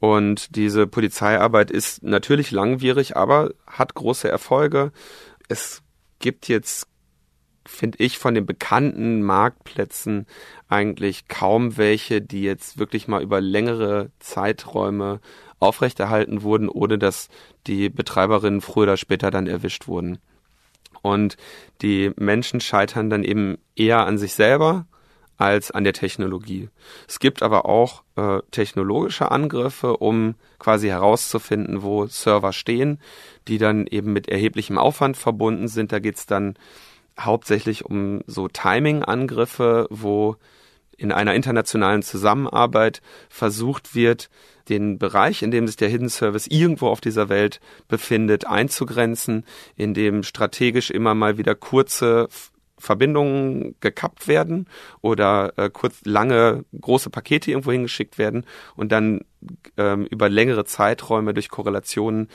Und 0.00 0.56
diese 0.56 0.86
Polizeiarbeit 0.86 1.70
ist 1.70 2.02
natürlich 2.02 2.50
langwierig, 2.50 3.16
aber 3.16 3.50
hat 3.66 3.94
große 3.94 4.28
Erfolge. 4.28 4.92
Es 5.48 5.82
gibt 6.18 6.48
jetzt 6.48 6.88
finde 7.66 7.98
ich, 8.00 8.18
von 8.18 8.34
den 8.34 8.46
bekannten 8.46 9.22
Marktplätzen 9.22 10.26
eigentlich 10.68 11.28
kaum 11.28 11.76
welche, 11.76 12.20
die 12.20 12.42
jetzt 12.42 12.78
wirklich 12.78 13.08
mal 13.08 13.22
über 13.22 13.40
längere 13.40 14.10
Zeiträume 14.18 15.20
aufrechterhalten 15.60 16.42
wurden, 16.42 16.68
ohne 16.68 16.98
dass 16.98 17.28
die 17.66 17.88
Betreiberinnen 17.88 18.60
früher 18.60 18.84
oder 18.84 18.96
später 18.96 19.30
dann 19.30 19.46
erwischt 19.46 19.88
wurden. 19.88 20.18
Und 21.02 21.36
die 21.82 22.12
Menschen 22.16 22.60
scheitern 22.60 23.10
dann 23.10 23.24
eben 23.24 23.58
eher 23.76 24.06
an 24.06 24.18
sich 24.18 24.34
selber 24.34 24.86
als 25.36 25.70
an 25.70 25.84
der 25.84 25.92
Technologie. 25.92 26.68
Es 27.08 27.18
gibt 27.18 27.42
aber 27.42 27.66
auch 27.66 28.02
äh, 28.16 28.40
technologische 28.50 29.30
Angriffe, 29.30 29.96
um 29.96 30.36
quasi 30.58 30.88
herauszufinden, 30.88 31.82
wo 31.82 32.06
Server 32.06 32.52
stehen, 32.52 33.00
die 33.48 33.58
dann 33.58 33.86
eben 33.86 34.12
mit 34.12 34.28
erheblichem 34.28 34.78
Aufwand 34.78 35.16
verbunden 35.16 35.68
sind. 35.68 35.92
Da 35.92 35.98
geht's 35.98 36.26
dann 36.26 36.54
hauptsächlich 37.18 37.84
um 37.84 38.22
so 38.26 38.48
Timing-Angriffe, 38.48 39.86
wo 39.90 40.36
in 40.96 41.12
einer 41.12 41.34
internationalen 41.34 42.02
Zusammenarbeit 42.02 43.02
versucht 43.28 43.94
wird, 43.94 44.30
den 44.68 44.98
Bereich, 44.98 45.42
in 45.42 45.50
dem 45.50 45.66
sich 45.66 45.76
der 45.76 45.88
Hidden 45.88 46.08
Service 46.08 46.46
irgendwo 46.46 46.88
auf 46.88 47.00
dieser 47.00 47.28
Welt 47.28 47.60
befindet, 47.88 48.46
einzugrenzen, 48.46 49.44
in 49.76 49.92
dem 49.92 50.22
strategisch 50.22 50.90
immer 50.90 51.14
mal 51.14 51.36
wieder 51.36 51.54
kurze 51.54 52.28
Verbindungen 52.78 53.76
gekappt 53.80 54.26
werden 54.28 54.66
oder 55.00 55.52
äh, 55.56 55.70
kurz 55.70 56.00
lange 56.04 56.64
große 56.78 57.10
Pakete 57.10 57.50
irgendwo 57.50 57.72
hingeschickt 57.72 58.18
werden 58.18 58.44
und 58.76 58.90
dann 58.92 59.20
ähm, 59.76 60.06
über 60.06 60.28
längere 60.28 60.64
Zeiträume 60.64 61.34
durch 61.34 61.48
Korrelationen 61.48 62.28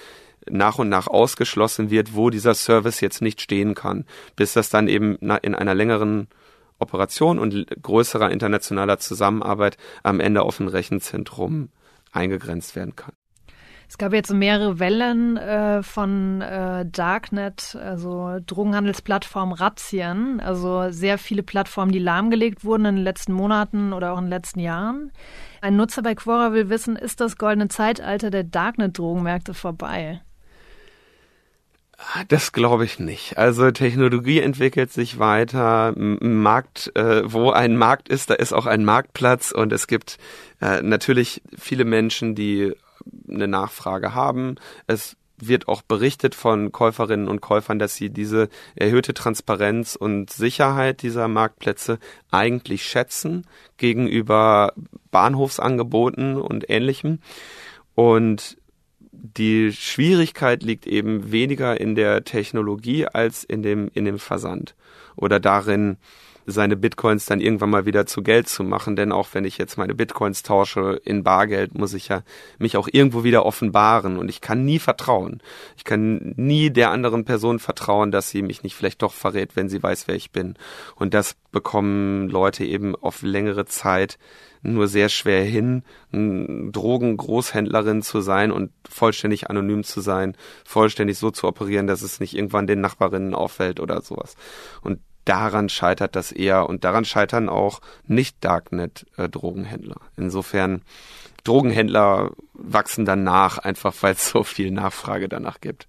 nach 0.49 0.80
und 0.80 0.89
nach 0.89 1.08
ausgeschlossen 1.08 1.89
wird, 1.89 2.15
wo 2.15 2.30
dieser 2.30 2.54
Service 2.54 3.02
jetzt 3.02 3.21
nicht 3.21 3.41
stehen 3.41 3.75
kann, 3.75 4.06
bis 4.36 4.54
das 4.54 4.69
dann 4.69 4.88
eben 4.88 5.15
in 5.15 5.56
einer 5.56 5.75
längeren 5.75 6.28
Operation 6.80 7.39
und 7.39 7.67
größerer 7.82 8.32
internationaler 8.32 8.99
Zusammenarbeit 8.99 9.78
am 10.04 10.19
Ende 10.19 10.41
auf 10.41 10.60
ein 10.60 10.67
Rechenzentrum 10.67 11.69
eingegrenzt 12.12 12.75
werden 12.75 12.95
kann. 12.95 13.13
Es 13.89 13.97
gab 13.97 14.13
jetzt 14.13 14.32
mehrere 14.32 14.78
Wellen 14.78 15.36
äh, 15.38 15.82
von 15.82 16.41
äh, 16.41 16.86
Darknet, 16.86 17.75
also 17.75 18.38
Drogenhandelsplattformen 18.45 19.56
Razzien, 19.56 20.39
also 20.39 20.91
sehr 20.91 21.17
viele 21.17 21.41
Plattformen, 21.41 21.91
die 21.91 21.97
lahmgelegt 21.97 22.63
wurden 22.63 22.86
in 22.86 22.95
den 22.97 23.04
letzten 23.04 23.34
Monaten 23.34 23.91
oder 23.91 24.13
auch 24.13 24.19
in 24.19 24.25
den 24.25 24.30
letzten 24.30 24.60
Jahren. 24.60 25.12
Ein 25.62 25.75
Nutzer 25.75 26.04
bei 26.04 26.13
Quora 26.13 26.54
will 26.54 26.69
wissen, 26.69 26.97
ist 26.97 27.19
das 27.19 27.36
goldene 27.38 27.67
Zeitalter 27.67 28.30
der 28.30 28.43
Darknet-Drogenmärkte 28.43 29.56
vorbei? 29.56 30.21
Das 32.28 32.52
glaube 32.54 32.86
ich 32.86 33.00
nicht. 33.00 33.38
Also 33.38 33.72
Technologie 33.72 34.40
entwickelt 34.40 34.92
sich 34.92 35.20
weiter. 35.20 35.94
Markt, 35.96 36.92
äh, 36.96 37.22
wo 37.26 37.52
ein 37.52 37.76
Markt 37.76 38.10
ist, 38.10 38.30
da 38.30 38.36
ist 38.36 38.54
auch 38.54 38.66
ein 38.66 38.86
Marktplatz 38.86 39.52
und 39.52 39.74
es 39.74 39.88
gibt 39.88 40.18
äh, 40.62 40.82
natürlich 40.82 41.42
viele 41.58 41.86
Menschen, 41.86 42.36
die 42.36 42.74
eine 43.28 43.48
Nachfrage 43.48 44.14
haben. 44.14 44.56
Es 44.88 45.18
wird 45.42 45.68
auch 45.68 45.82
berichtet 45.82 46.36
von 46.36 46.72
Käuferinnen 46.72 47.28
und 47.28 47.42
Käufern, 47.42 47.80
dass 47.80 47.96
sie 47.96 48.10
diese 48.10 48.50
erhöhte 48.76 49.14
Transparenz 49.14 49.96
und 49.96 50.32
Sicherheit 50.32 51.02
dieser 51.02 51.28
Marktplätze 51.28 52.00
eigentlich 52.32 52.84
schätzen 52.84 53.46
gegenüber 53.78 54.74
Bahnhofsangeboten 55.12 56.38
und 56.38 56.70
ähnlichem. 56.70 57.20
Und 57.96 58.58
die 59.22 59.72
Schwierigkeit 59.72 60.64
liegt 60.64 60.88
eben 60.88 61.32
weniger 61.32 61.80
in 61.80 61.96
der 61.96 62.24
Technologie 62.24 63.06
als 63.06 63.44
in 63.44 63.64
dem, 63.64 63.90
in 63.94 64.06
dem 64.06 64.20
Versand 64.20 64.76
oder 65.16 65.40
darin, 65.40 65.98
seine 66.52 66.76
Bitcoins 66.76 67.26
dann 67.26 67.42
irgendwann 67.42 67.70
mal 67.70 67.86
wieder 67.86 68.06
zu 68.06 68.24
Geld 68.24 68.48
zu 68.48 68.64
machen. 68.64 68.96
Denn 68.96 69.12
auch 69.12 69.30
wenn 69.34 69.46
ich 69.46 69.58
jetzt 69.58 69.78
meine 69.78 69.96
Bitcoins 69.96 70.44
tausche 70.44 71.00
in 71.04 71.24
Bargeld, 71.24 71.78
muss 71.78 71.94
ich 71.94 72.08
ja 72.08 72.24
mich 72.58 72.78
auch 72.78 72.88
irgendwo 72.92 73.24
wieder 73.24 73.46
offenbaren. 73.46 74.18
Und 74.18 74.30
ich 74.30 74.42
kann 74.42 74.66
nie 74.66 74.80
vertrauen. 74.80 75.42
Ich 75.78 75.84
kann 75.84 76.34
nie 76.38 76.70
der 76.70 76.92
anderen 76.92 77.26
Person 77.26 77.60
vertrauen, 77.60 78.12
dass 78.12 78.30
sie 78.30 78.42
mich 78.42 78.64
nicht 78.64 78.76
vielleicht 78.76 79.02
doch 79.02 79.14
verrät, 79.14 79.56
wenn 79.56 79.70
sie 79.70 79.82
weiß, 79.82 80.08
wer 80.08 80.16
ich 80.16 80.32
bin. 80.32 80.56
Und 80.96 81.14
das 81.14 81.36
bekommen 81.52 82.30
Leute 82.30 82.66
eben 82.66 82.96
auf 82.96 83.22
längere 83.22 83.66
Zeit 83.66 84.18
nur 84.62 84.88
sehr 84.88 85.10
schwer 85.10 85.43
hin, 85.43 85.84
Drogengroßhändlerin 86.12 88.02
zu 88.02 88.22
sein 88.22 88.52
und 88.52 88.72
vollständig 88.89 89.50
anonym 89.50 89.84
zu 89.84 90.02
sein, 90.02 90.36
vollständig 90.65 91.17
so 91.17 91.32
zu 91.32 91.48
operieren, 91.48 91.88
dass 91.88 92.02
es 92.02 92.19
nicht 92.19 92.36
irgendwann 92.36 92.67
den 92.67 92.82
Nachbarinnen 92.82 93.34
auffällt 93.36 93.80
oder 93.80 94.02
sowas. 94.02 94.36
Und 94.82 95.00
daran 95.26 95.69
scheitert 95.69 96.15
das 96.15 96.32
eher 96.32 96.67
und 96.67 96.84
daran 96.84 97.06
scheitern 97.06 97.50
auch 97.50 97.82
nicht 98.06 98.43
Darknet-Drogenhändler. 98.43 99.98
Insofern 100.17 100.82
Drogenhändler 101.43 102.32
wachsen 102.54 103.06
dann 103.06 103.24
nach, 103.24 103.60
einfach 103.60 103.93
weil 104.02 104.13
es 104.13 104.30
so 104.30 104.43
viel 104.43 104.72
Nachfrage 104.72 105.30
danach 105.30 105.62
gibt. 105.62 105.88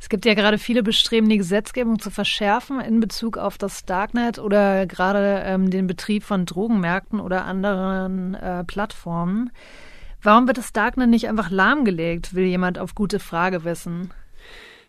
Es 0.00 0.08
gibt 0.08 0.24
ja 0.24 0.32
gerade 0.32 0.56
viele 0.56 0.82
Bestreben, 0.82 1.28
die 1.28 1.36
Gesetzgebung 1.36 1.98
zu 1.98 2.10
verschärfen 2.10 2.80
in 2.80 3.00
Bezug 3.00 3.36
auf 3.36 3.58
das 3.58 3.84
Darknet 3.84 4.38
oder 4.38 4.86
gerade 4.86 5.42
ähm, 5.44 5.70
den 5.70 5.86
Betrieb 5.86 6.24
von 6.24 6.46
Drogenmärkten 6.46 7.20
oder 7.20 7.44
anderen 7.44 8.34
äh, 8.34 8.64
Plattformen. 8.64 9.50
Warum 10.22 10.46
wird 10.46 10.56
das 10.56 10.72
Darknet 10.72 11.10
nicht 11.10 11.28
einfach 11.28 11.50
lahmgelegt, 11.50 12.34
will 12.34 12.46
jemand 12.46 12.78
auf 12.78 12.94
gute 12.94 13.18
Frage 13.18 13.64
wissen. 13.64 14.10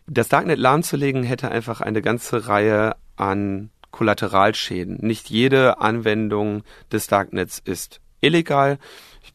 Das 0.06 0.28
Darknet 0.28 0.58
lahmzulegen 0.58 1.22
hätte 1.22 1.50
einfach 1.50 1.82
eine 1.82 2.00
ganze 2.00 2.48
Reihe 2.48 2.96
an 3.16 3.70
Kollateralschäden. 3.90 4.98
Nicht 5.00 5.28
jede 5.28 5.80
Anwendung 5.80 6.62
des 6.90 7.06
Darknets 7.06 7.60
ist 7.62 8.00
illegal. 8.20 8.78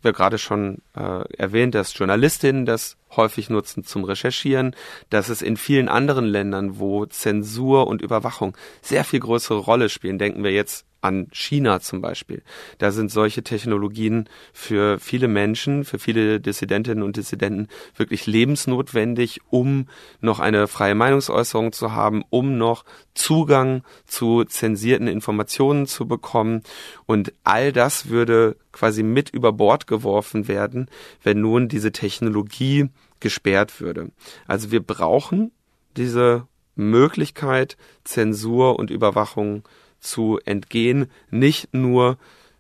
Ja 0.08 0.13
gerade 0.13 0.38
schon 0.38 0.78
äh, 0.96 1.26
erwähnt, 1.38 1.76
dass 1.76 1.98
Journalistinnen 1.98 2.65
das 2.65 2.96
häufig 3.17 3.50
nutzen 3.50 3.84
zum 3.84 4.06
Recherchieren, 4.06 4.74
dass 5.10 5.28
es 5.28 5.41
in 5.41 5.58
vielen 5.58 5.89
anderen 5.89 6.24
Ländern, 6.24 6.80
wo 6.80 7.06
Zensur 7.06 7.88
und 7.88 8.02
Überwachung 8.02 8.56
sehr 8.82 9.04
viel 9.04 9.20
größere 9.20 9.58
Rolle 9.58 9.89
spielen, 9.89 10.17
denken 10.17 10.46
wir 10.46 10.52
jetzt 10.52 10.87
an 11.01 11.27
China 11.31 11.79
zum 11.79 12.01
Beispiel. 12.01 12.43
Da 12.77 12.91
sind 12.91 13.12
solche 13.12 13.43
Technologien 13.43 14.29
für 14.53 14.99
viele 14.99 15.27
Menschen, 15.27 15.83
für 15.83 15.99
viele 15.99 16.39
Dissidentinnen 16.39 17.03
und 17.03 17.17
Dissidenten 17.17 17.67
wirklich 17.95 18.27
lebensnotwendig, 18.27 19.41
um 19.49 19.88
noch 20.21 20.39
eine 20.39 20.67
freie 20.67 20.95
Meinungsäußerung 20.95 21.71
zu 21.71 21.93
haben, 21.93 22.23
um 22.29 22.57
noch 22.57 22.83
Zugang 23.13 23.83
zu 24.05 24.43
zensierten 24.43 25.07
Informationen 25.07 25.88
zu 25.88 26.07
bekommen. 26.07 26.63
Und 27.05 27.33
all 27.43 27.71
das 27.71 28.10
würde 28.10 28.55
quasi 28.71 29.03
mit 29.03 29.29
über 29.29 29.53
Bord 29.53 29.88
geworfen 29.88 30.47
werden, 30.47 30.88
wenn 31.23 31.41
nun 31.41 31.67
diese 31.67 31.91
Technologie 31.91 32.89
gesperrt 33.19 33.81
würde. 33.81 34.12
Also 34.47 34.71
wir 34.71 34.81
brauchen 34.81 35.51
diese 35.95 36.47
Möglichkeit, 36.75 37.75
Zensur 38.03 38.77
und 38.77 38.91
Überwachung 38.91 39.63
zu 39.99 40.39
entgehen, 40.45 41.10
nicht 41.29 41.73
nur 41.73 42.17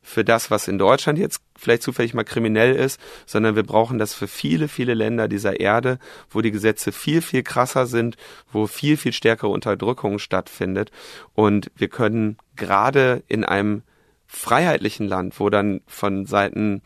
für 0.07 0.23
das, 0.23 0.49
was 0.49 0.69
in 0.69 0.77
Deutschland 0.77 1.19
jetzt 1.19 1.41
vielleicht 1.57 1.83
zufällig 1.83 2.13
mal 2.13 2.23
kriminell 2.23 2.73
ist, 2.75 2.99
sondern 3.25 3.55
wir 3.57 3.63
brauchen 3.63 3.97
das 3.97 4.13
für 4.13 4.27
viele, 4.27 4.69
viele 4.69 4.93
Länder 4.93 5.27
dieser 5.27 5.59
Erde, 5.59 5.99
wo 6.29 6.39
die 6.41 6.51
Gesetze 6.51 6.93
viel, 6.93 7.21
viel 7.21 7.43
krasser 7.43 7.87
sind, 7.87 8.15
wo 8.51 8.67
viel, 8.67 8.95
viel 8.95 9.11
stärkere 9.11 9.49
Unterdrückung 9.49 10.17
stattfindet. 10.17 10.91
Und 11.33 11.71
wir 11.75 11.89
können 11.89 12.37
gerade 12.55 13.23
in 13.27 13.43
einem 13.43 13.81
freiheitlichen 14.27 15.07
Land, 15.07 15.39
wo 15.39 15.49
dann 15.49 15.81
von 15.87 16.25
Seiten 16.25 16.81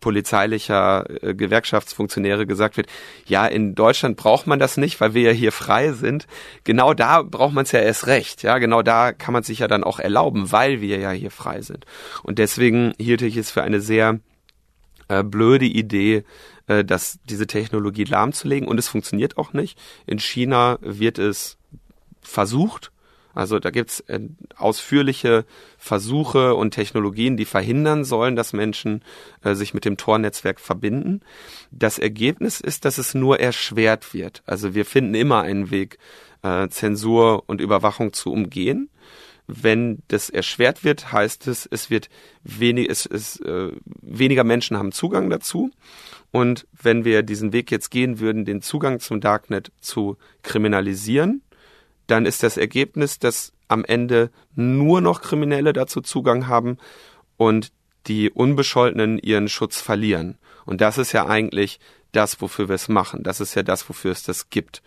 polizeilicher 0.00 1.06
äh, 1.22 1.34
Gewerkschaftsfunktionäre 1.34 2.46
gesagt 2.46 2.76
wird, 2.76 2.88
ja, 3.26 3.46
in 3.46 3.74
Deutschland 3.74 4.16
braucht 4.16 4.46
man 4.46 4.58
das 4.58 4.76
nicht, 4.76 5.00
weil 5.00 5.14
wir 5.14 5.22
ja 5.22 5.30
hier 5.30 5.52
frei 5.52 5.92
sind. 5.92 6.26
Genau 6.64 6.92
da 6.92 7.22
braucht 7.22 7.54
man 7.54 7.64
es 7.64 7.72
ja 7.72 7.80
erst 7.80 8.06
recht. 8.06 8.42
Ja, 8.42 8.58
genau 8.58 8.82
da 8.82 9.12
kann 9.12 9.32
man 9.32 9.42
sich 9.42 9.60
ja 9.60 9.68
dann 9.68 9.84
auch 9.84 9.98
erlauben, 9.98 10.52
weil 10.52 10.80
wir 10.80 10.98
ja 10.98 11.10
hier 11.10 11.30
frei 11.30 11.62
sind. 11.62 11.86
Und 12.22 12.38
deswegen 12.38 12.92
hielt 12.98 13.22
ich 13.22 13.36
es 13.36 13.50
für 13.50 13.62
eine 13.62 13.80
sehr 13.80 14.20
äh, 15.08 15.22
blöde 15.22 15.66
Idee, 15.66 16.24
äh, 16.66 16.84
dass 16.84 17.18
diese 17.24 17.46
Technologie 17.46 18.04
lahmzulegen. 18.04 18.68
Und 18.68 18.78
es 18.78 18.88
funktioniert 18.88 19.38
auch 19.38 19.52
nicht. 19.52 19.78
In 20.06 20.18
China 20.18 20.78
wird 20.80 21.18
es 21.18 21.58
versucht 22.20 22.92
also 23.34 23.58
da 23.58 23.70
gibt's 23.70 24.00
äh, 24.00 24.20
ausführliche 24.56 25.44
Versuche 25.78 26.54
und 26.54 26.72
Technologien, 26.72 27.36
die 27.36 27.44
verhindern 27.44 28.04
sollen, 28.04 28.36
dass 28.36 28.52
Menschen 28.52 29.02
äh, 29.42 29.54
sich 29.54 29.74
mit 29.74 29.84
dem 29.84 29.96
Tor-Netzwerk 29.96 30.60
verbinden. 30.60 31.20
Das 31.70 31.98
Ergebnis 31.98 32.60
ist, 32.60 32.84
dass 32.84 32.98
es 32.98 33.14
nur 33.14 33.40
erschwert 33.40 34.14
wird. 34.14 34.42
Also 34.46 34.74
wir 34.74 34.84
finden 34.84 35.14
immer 35.14 35.42
einen 35.42 35.70
Weg, 35.70 35.98
äh, 36.42 36.68
Zensur 36.68 37.44
und 37.46 37.60
Überwachung 37.60 38.12
zu 38.12 38.32
umgehen. 38.32 38.90
Wenn 39.46 40.02
das 40.08 40.30
erschwert 40.30 40.84
wird, 40.84 41.12
heißt 41.12 41.48
es, 41.48 41.66
es 41.66 41.90
wird 41.90 42.08
wenig, 42.44 42.88
es, 42.88 43.06
es, 43.06 43.40
äh, 43.40 43.72
weniger 44.00 44.44
Menschen 44.44 44.78
haben 44.78 44.92
Zugang 44.92 45.30
dazu. 45.30 45.70
Und 46.30 46.66
wenn 46.80 47.04
wir 47.04 47.22
diesen 47.22 47.52
Weg 47.52 47.70
jetzt 47.70 47.90
gehen 47.90 48.18
würden, 48.18 48.44
den 48.44 48.62
Zugang 48.62 49.00
zum 49.00 49.20
Darknet 49.20 49.72
zu 49.80 50.16
kriminalisieren, 50.42 51.42
dann 52.06 52.26
ist 52.26 52.42
das 52.42 52.56
Ergebnis, 52.56 53.18
dass 53.18 53.52
am 53.68 53.84
Ende 53.84 54.30
nur 54.54 55.00
noch 55.00 55.22
Kriminelle 55.22 55.72
dazu 55.72 56.00
Zugang 56.00 56.46
haben 56.46 56.78
und 57.36 57.72
die 58.06 58.30
Unbescholtenen 58.30 59.18
ihren 59.18 59.48
Schutz 59.48 59.80
verlieren. 59.80 60.38
Und 60.64 60.80
das 60.80 60.98
ist 60.98 61.12
ja 61.12 61.26
eigentlich 61.26 61.80
das, 62.12 62.40
wofür 62.40 62.68
wir 62.68 62.74
es 62.74 62.88
machen. 62.88 63.22
Das 63.22 63.40
ist 63.40 63.54
ja 63.54 63.62
das, 63.62 63.88
wofür 63.88 64.12
es 64.12 64.22
das 64.22 64.50
gibt. 64.50 64.82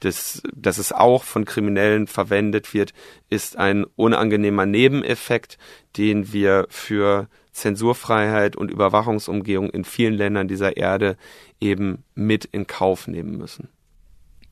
Das, 0.00 0.42
dass 0.54 0.78
es 0.78 0.92
auch 0.92 1.24
von 1.24 1.44
Kriminellen 1.44 2.06
verwendet 2.06 2.74
wird, 2.74 2.92
ist 3.30 3.56
ein 3.56 3.84
unangenehmer 3.96 4.66
Nebeneffekt, 4.66 5.58
den 5.96 6.32
wir 6.32 6.66
für 6.68 7.28
Zensurfreiheit 7.52 8.56
und 8.56 8.70
Überwachungsumgehung 8.70 9.70
in 9.70 9.84
vielen 9.84 10.14
Ländern 10.14 10.48
dieser 10.48 10.76
Erde 10.76 11.16
eben 11.60 12.04
mit 12.14 12.44
in 12.44 12.66
Kauf 12.66 13.08
nehmen 13.08 13.38
müssen. 13.38 13.70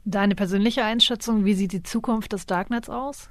Deine 0.04 0.34
persönliche 0.34 0.84
Einschätzung, 0.84 1.44
wie 1.44 1.54
sieht 1.54 1.72
die 1.72 1.82
Zukunft 1.82 2.32
des 2.32 2.46
Darknets 2.46 2.90
aus? 2.90 3.28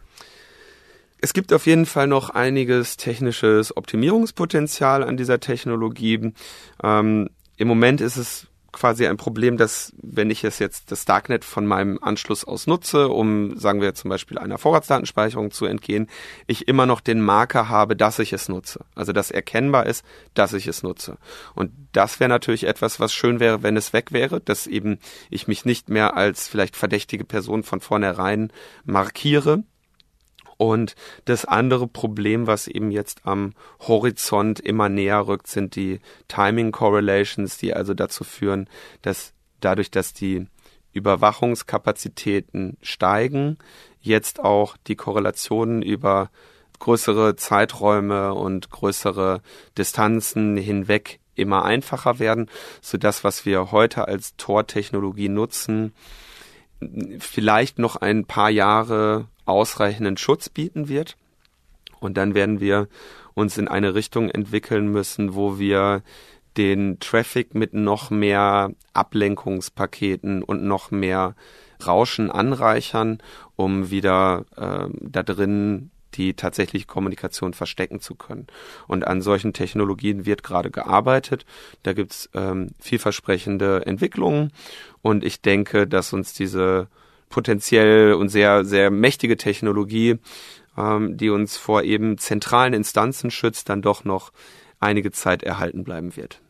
Es 1.22 1.34
gibt 1.34 1.54
auf 1.54 1.68
jeden 1.68 1.86
Fall 1.86 2.08
noch 2.08 2.32
einiges 2.32 2.98
technisches 2.98 3.78
Optimierungspotenzial 3.78 5.04
an 5.04 5.16
dieser 5.16 5.40
Technologie. 5.40 6.34
Ähm, 6.84 7.30
Im 7.58 7.68
Moment 7.68 8.02
ist 8.02 8.18
es 8.18 8.48
quasi 8.74 9.08
ein 9.08 9.18
Problem, 9.18 9.58
dass 9.58 9.94
wenn 10.02 10.30
ich 10.30 10.44
es 10.44 10.60
jetzt 10.60 10.92
das 10.92 11.06
Darknet 11.06 11.46
von 11.46 11.66
meinem 11.66 12.00
Anschluss 12.02 12.44
aus 12.44 12.68
nutze, 12.68 13.08
um, 13.08 13.58
sagen 13.58 13.80
wir 13.80 13.94
zum 13.94 14.10
Beispiel 14.10 14.38
einer 14.38 14.58
Vorratsdatenspeicherung 14.58 15.52
zu 15.52 15.66
entgehen, 15.66 16.10
ich 16.48 16.68
immer 16.68 16.86
noch 16.86 17.00
den 17.00 17.22
Marker 17.22 17.70
habe, 17.70 17.96
dass 17.96 18.20
ich 18.20 18.34
es 18.34 18.50
nutze. 18.50 18.82
Also 18.96 19.14
dass 19.14 19.32
erkennbar 19.32 19.86
ist, 19.86 20.04
dass 20.34 20.54
ich 20.54 20.68
es 20.68 20.84
nutze. 20.84 21.18
Und 21.56 21.72
das 21.94 22.20
wäre 22.20 22.30
natürlich 22.30 22.66
etwas, 22.66 23.00
was 23.00 23.14
schön 23.14 23.40
wäre, 23.40 23.64
wenn 23.64 23.78
es 23.78 23.94
weg 23.94 24.12
wäre, 24.12 24.42
dass 24.42 24.68
eben 24.68 25.00
ich 25.30 25.48
mich 25.48 25.64
nicht 25.64 25.90
mehr 25.90 26.18
als 26.18 26.48
vielleicht 26.48 26.76
verdächtige 26.76 27.24
Person 27.24 27.64
von 27.64 27.80
vornherein 27.80 28.52
markiere, 28.84 29.64
und 30.58 30.96
das 31.26 31.46
andere 31.46 31.88
Problem, 31.88 32.48
was 32.48 32.68
eben 32.68 32.92
jetzt 32.92 33.22
am 33.26 33.54
Horizont 33.80 34.60
immer 34.60 34.90
näher 34.90 35.28
rückt, 35.28 35.48
sind 35.48 35.76
die 35.76 36.00
Timing 36.28 36.72
Correlations, 36.72 37.58
die 37.58 37.74
also 37.74 37.94
dazu 37.94 38.24
führen, 38.24 38.70
dass 39.02 39.34
dadurch, 39.60 39.92
dass 39.92 40.14
die 40.14 40.48
Überwachungskapazitäten 40.94 42.78
steigen, 42.82 43.58
jetzt 44.00 44.40
auch 44.40 44.78
die 44.88 44.96
Korrelationen 44.96 45.82
über 45.82 46.30
größere 46.80 47.36
Zeiträume 47.36 48.34
und 48.34 48.70
größere 48.70 49.42
Distanzen 49.78 50.58
hinweg 50.58 51.20
immer 51.36 51.66
einfacher 51.66 52.20
werden, 52.20 52.50
so 52.82 52.98
das, 52.98 53.24
was 53.24 53.46
wir 53.46 53.72
heute 53.72 54.08
als 54.08 54.36
Tor-Technologie 54.36 55.30
nutzen, 55.30 55.94
vielleicht 57.20 57.80
noch 57.80 57.96
ein 57.96 58.26
paar 58.26 58.50
Jahre 58.50 59.28
ausreichenden 59.46 60.18
Schutz 60.18 60.50
bieten 60.50 60.88
wird. 60.90 61.18
Und 62.00 62.18
dann 62.18 62.34
werden 62.34 62.60
wir 62.60 62.88
uns 63.34 63.58
in 63.58 63.68
eine 63.68 63.96
Richtung 63.96 64.30
entwickeln 64.30 64.88
müssen, 64.90 65.36
wo 65.36 65.58
wir 65.58 66.04
den 66.58 67.00
Traffic 67.00 67.56
mit 67.56 67.74
noch 67.74 68.12
mehr 68.12 68.72
Ablenkungspaketen 68.94 70.44
und 70.44 70.64
noch 70.64 70.92
mehr 70.92 71.36
Rauschen 71.86 72.30
anreichern, 72.30 73.18
um 73.56 73.90
wieder 73.90 74.46
äh, 74.56 74.90
da 75.02 75.24
drin 75.24 75.90
die 76.16 76.34
tatsächliche 76.34 76.86
Kommunikation 76.86 77.54
verstecken 77.54 78.00
zu 78.00 78.16
können. 78.16 78.48
Und 78.88 79.06
an 79.06 79.22
solchen 79.22 79.54
Technologien 79.54 80.26
wird 80.26 80.44
gerade 80.44 80.72
gearbeitet. 80.72 81.46
Da 81.84 81.94
gibt's 81.94 82.30
ähm, 82.34 82.72
vielversprechende 82.80 83.86
Entwicklungen 83.86 84.52
und 85.02 85.24
ich 85.24 85.42
denke, 85.42 85.88
dass 85.88 86.14
uns 86.14 86.34
diese 86.34 86.88
potenziell 87.30 88.14
und 88.14 88.30
sehr, 88.30 88.64
sehr 88.64 88.92
mächtige 88.92 89.38
Technologie, 89.38 90.20
ähm, 90.78 91.18
die 91.18 91.30
uns 91.30 91.58
vor 91.58 91.84
eben 91.84 92.18
zentralen 92.18 92.74
Instanzen 92.74 93.32
schützt, 93.32 93.70
dann 93.70 93.82
doch 93.82 94.06
noch 94.06 94.32
einige 94.80 95.12
Zeit 95.12 95.44
erhalten 95.44 95.84
bleiben 95.84 96.16
wird. 96.16 96.42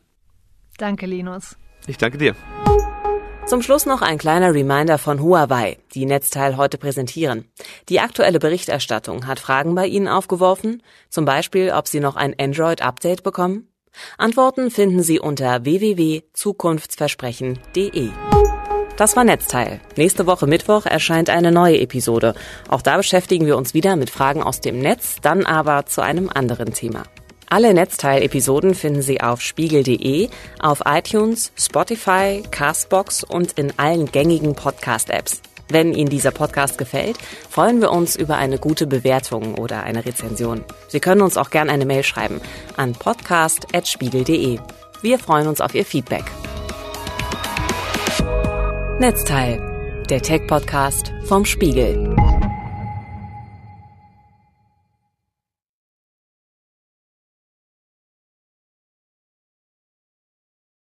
Danke, 0.76 1.06
Linus. 1.06 1.56
Ich 1.86 1.98
danke 1.98 2.18
dir. 2.18 2.34
Zum 3.54 3.62
Schluss 3.62 3.86
noch 3.86 4.02
ein 4.02 4.18
kleiner 4.18 4.52
Reminder 4.52 4.98
von 4.98 5.22
Huawei, 5.22 5.78
die 5.94 6.06
Netzteil 6.06 6.56
heute 6.56 6.76
präsentieren. 6.76 7.44
Die 7.88 8.00
aktuelle 8.00 8.40
Berichterstattung 8.40 9.28
hat 9.28 9.38
Fragen 9.38 9.76
bei 9.76 9.86
Ihnen 9.86 10.08
aufgeworfen, 10.08 10.82
zum 11.08 11.24
Beispiel, 11.24 11.70
ob 11.70 11.86
Sie 11.86 12.00
noch 12.00 12.16
ein 12.16 12.34
Android-Update 12.36 13.22
bekommen? 13.22 13.68
Antworten 14.18 14.72
finden 14.72 15.04
Sie 15.04 15.20
unter 15.20 15.64
www.zukunftsversprechen.de. 15.64 18.08
Das 18.96 19.14
war 19.14 19.22
Netzteil. 19.22 19.80
Nächste 19.96 20.26
Woche 20.26 20.48
Mittwoch 20.48 20.86
erscheint 20.86 21.30
eine 21.30 21.52
neue 21.52 21.78
Episode. 21.78 22.34
Auch 22.68 22.82
da 22.82 22.96
beschäftigen 22.96 23.46
wir 23.46 23.56
uns 23.56 23.72
wieder 23.72 23.94
mit 23.94 24.10
Fragen 24.10 24.42
aus 24.42 24.62
dem 24.62 24.80
Netz, 24.80 25.18
dann 25.22 25.46
aber 25.46 25.86
zu 25.86 26.00
einem 26.00 26.28
anderen 26.28 26.74
Thema. 26.74 27.04
Alle 27.54 27.72
Netzteil-Episoden 27.72 28.74
finden 28.74 29.00
Sie 29.00 29.20
auf 29.20 29.40
spiegel.de, 29.40 30.28
auf 30.58 30.82
iTunes, 30.86 31.52
Spotify, 31.56 32.42
Castbox 32.50 33.22
und 33.22 33.52
in 33.52 33.72
allen 33.78 34.10
gängigen 34.10 34.56
Podcast-Apps. 34.56 35.40
Wenn 35.68 35.94
Ihnen 35.94 36.10
dieser 36.10 36.32
Podcast 36.32 36.78
gefällt, 36.78 37.16
freuen 37.48 37.80
wir 37.80 37.92
uns 37.92 38.16
über 38.16 38.38
eine 38.38 38.58
gute 38.58 38.88
Bewertung 38.88 39.54
oder 39.54 39.84
eine 39.84 40.04
Rezension. 40.04 40.64
Sie 40.88 40.98
können 40.98 41.22
uns 41.22 41.36
auch 41.36 41.50
gerne 41.50 41.70
eine 41.70 41.86
Mail 41.86 42.02
schreiben 42.02 42.40
an 42.76 42.90
podcast.spiegel.de. 42.90 44.58
Wir 45.02 45.18
freuen 45.20 45.46
uns 45.46 45.60
auf 45.60 45.76
Ihr 45.76 45.84
Feedback. 45.84 46.24
Netzteil, 48.98 50.02
der 50.10 50.20
Tech-Podcast 50.20 51.12
vom 51.26 51.44
Spiegel. 51.44 52.33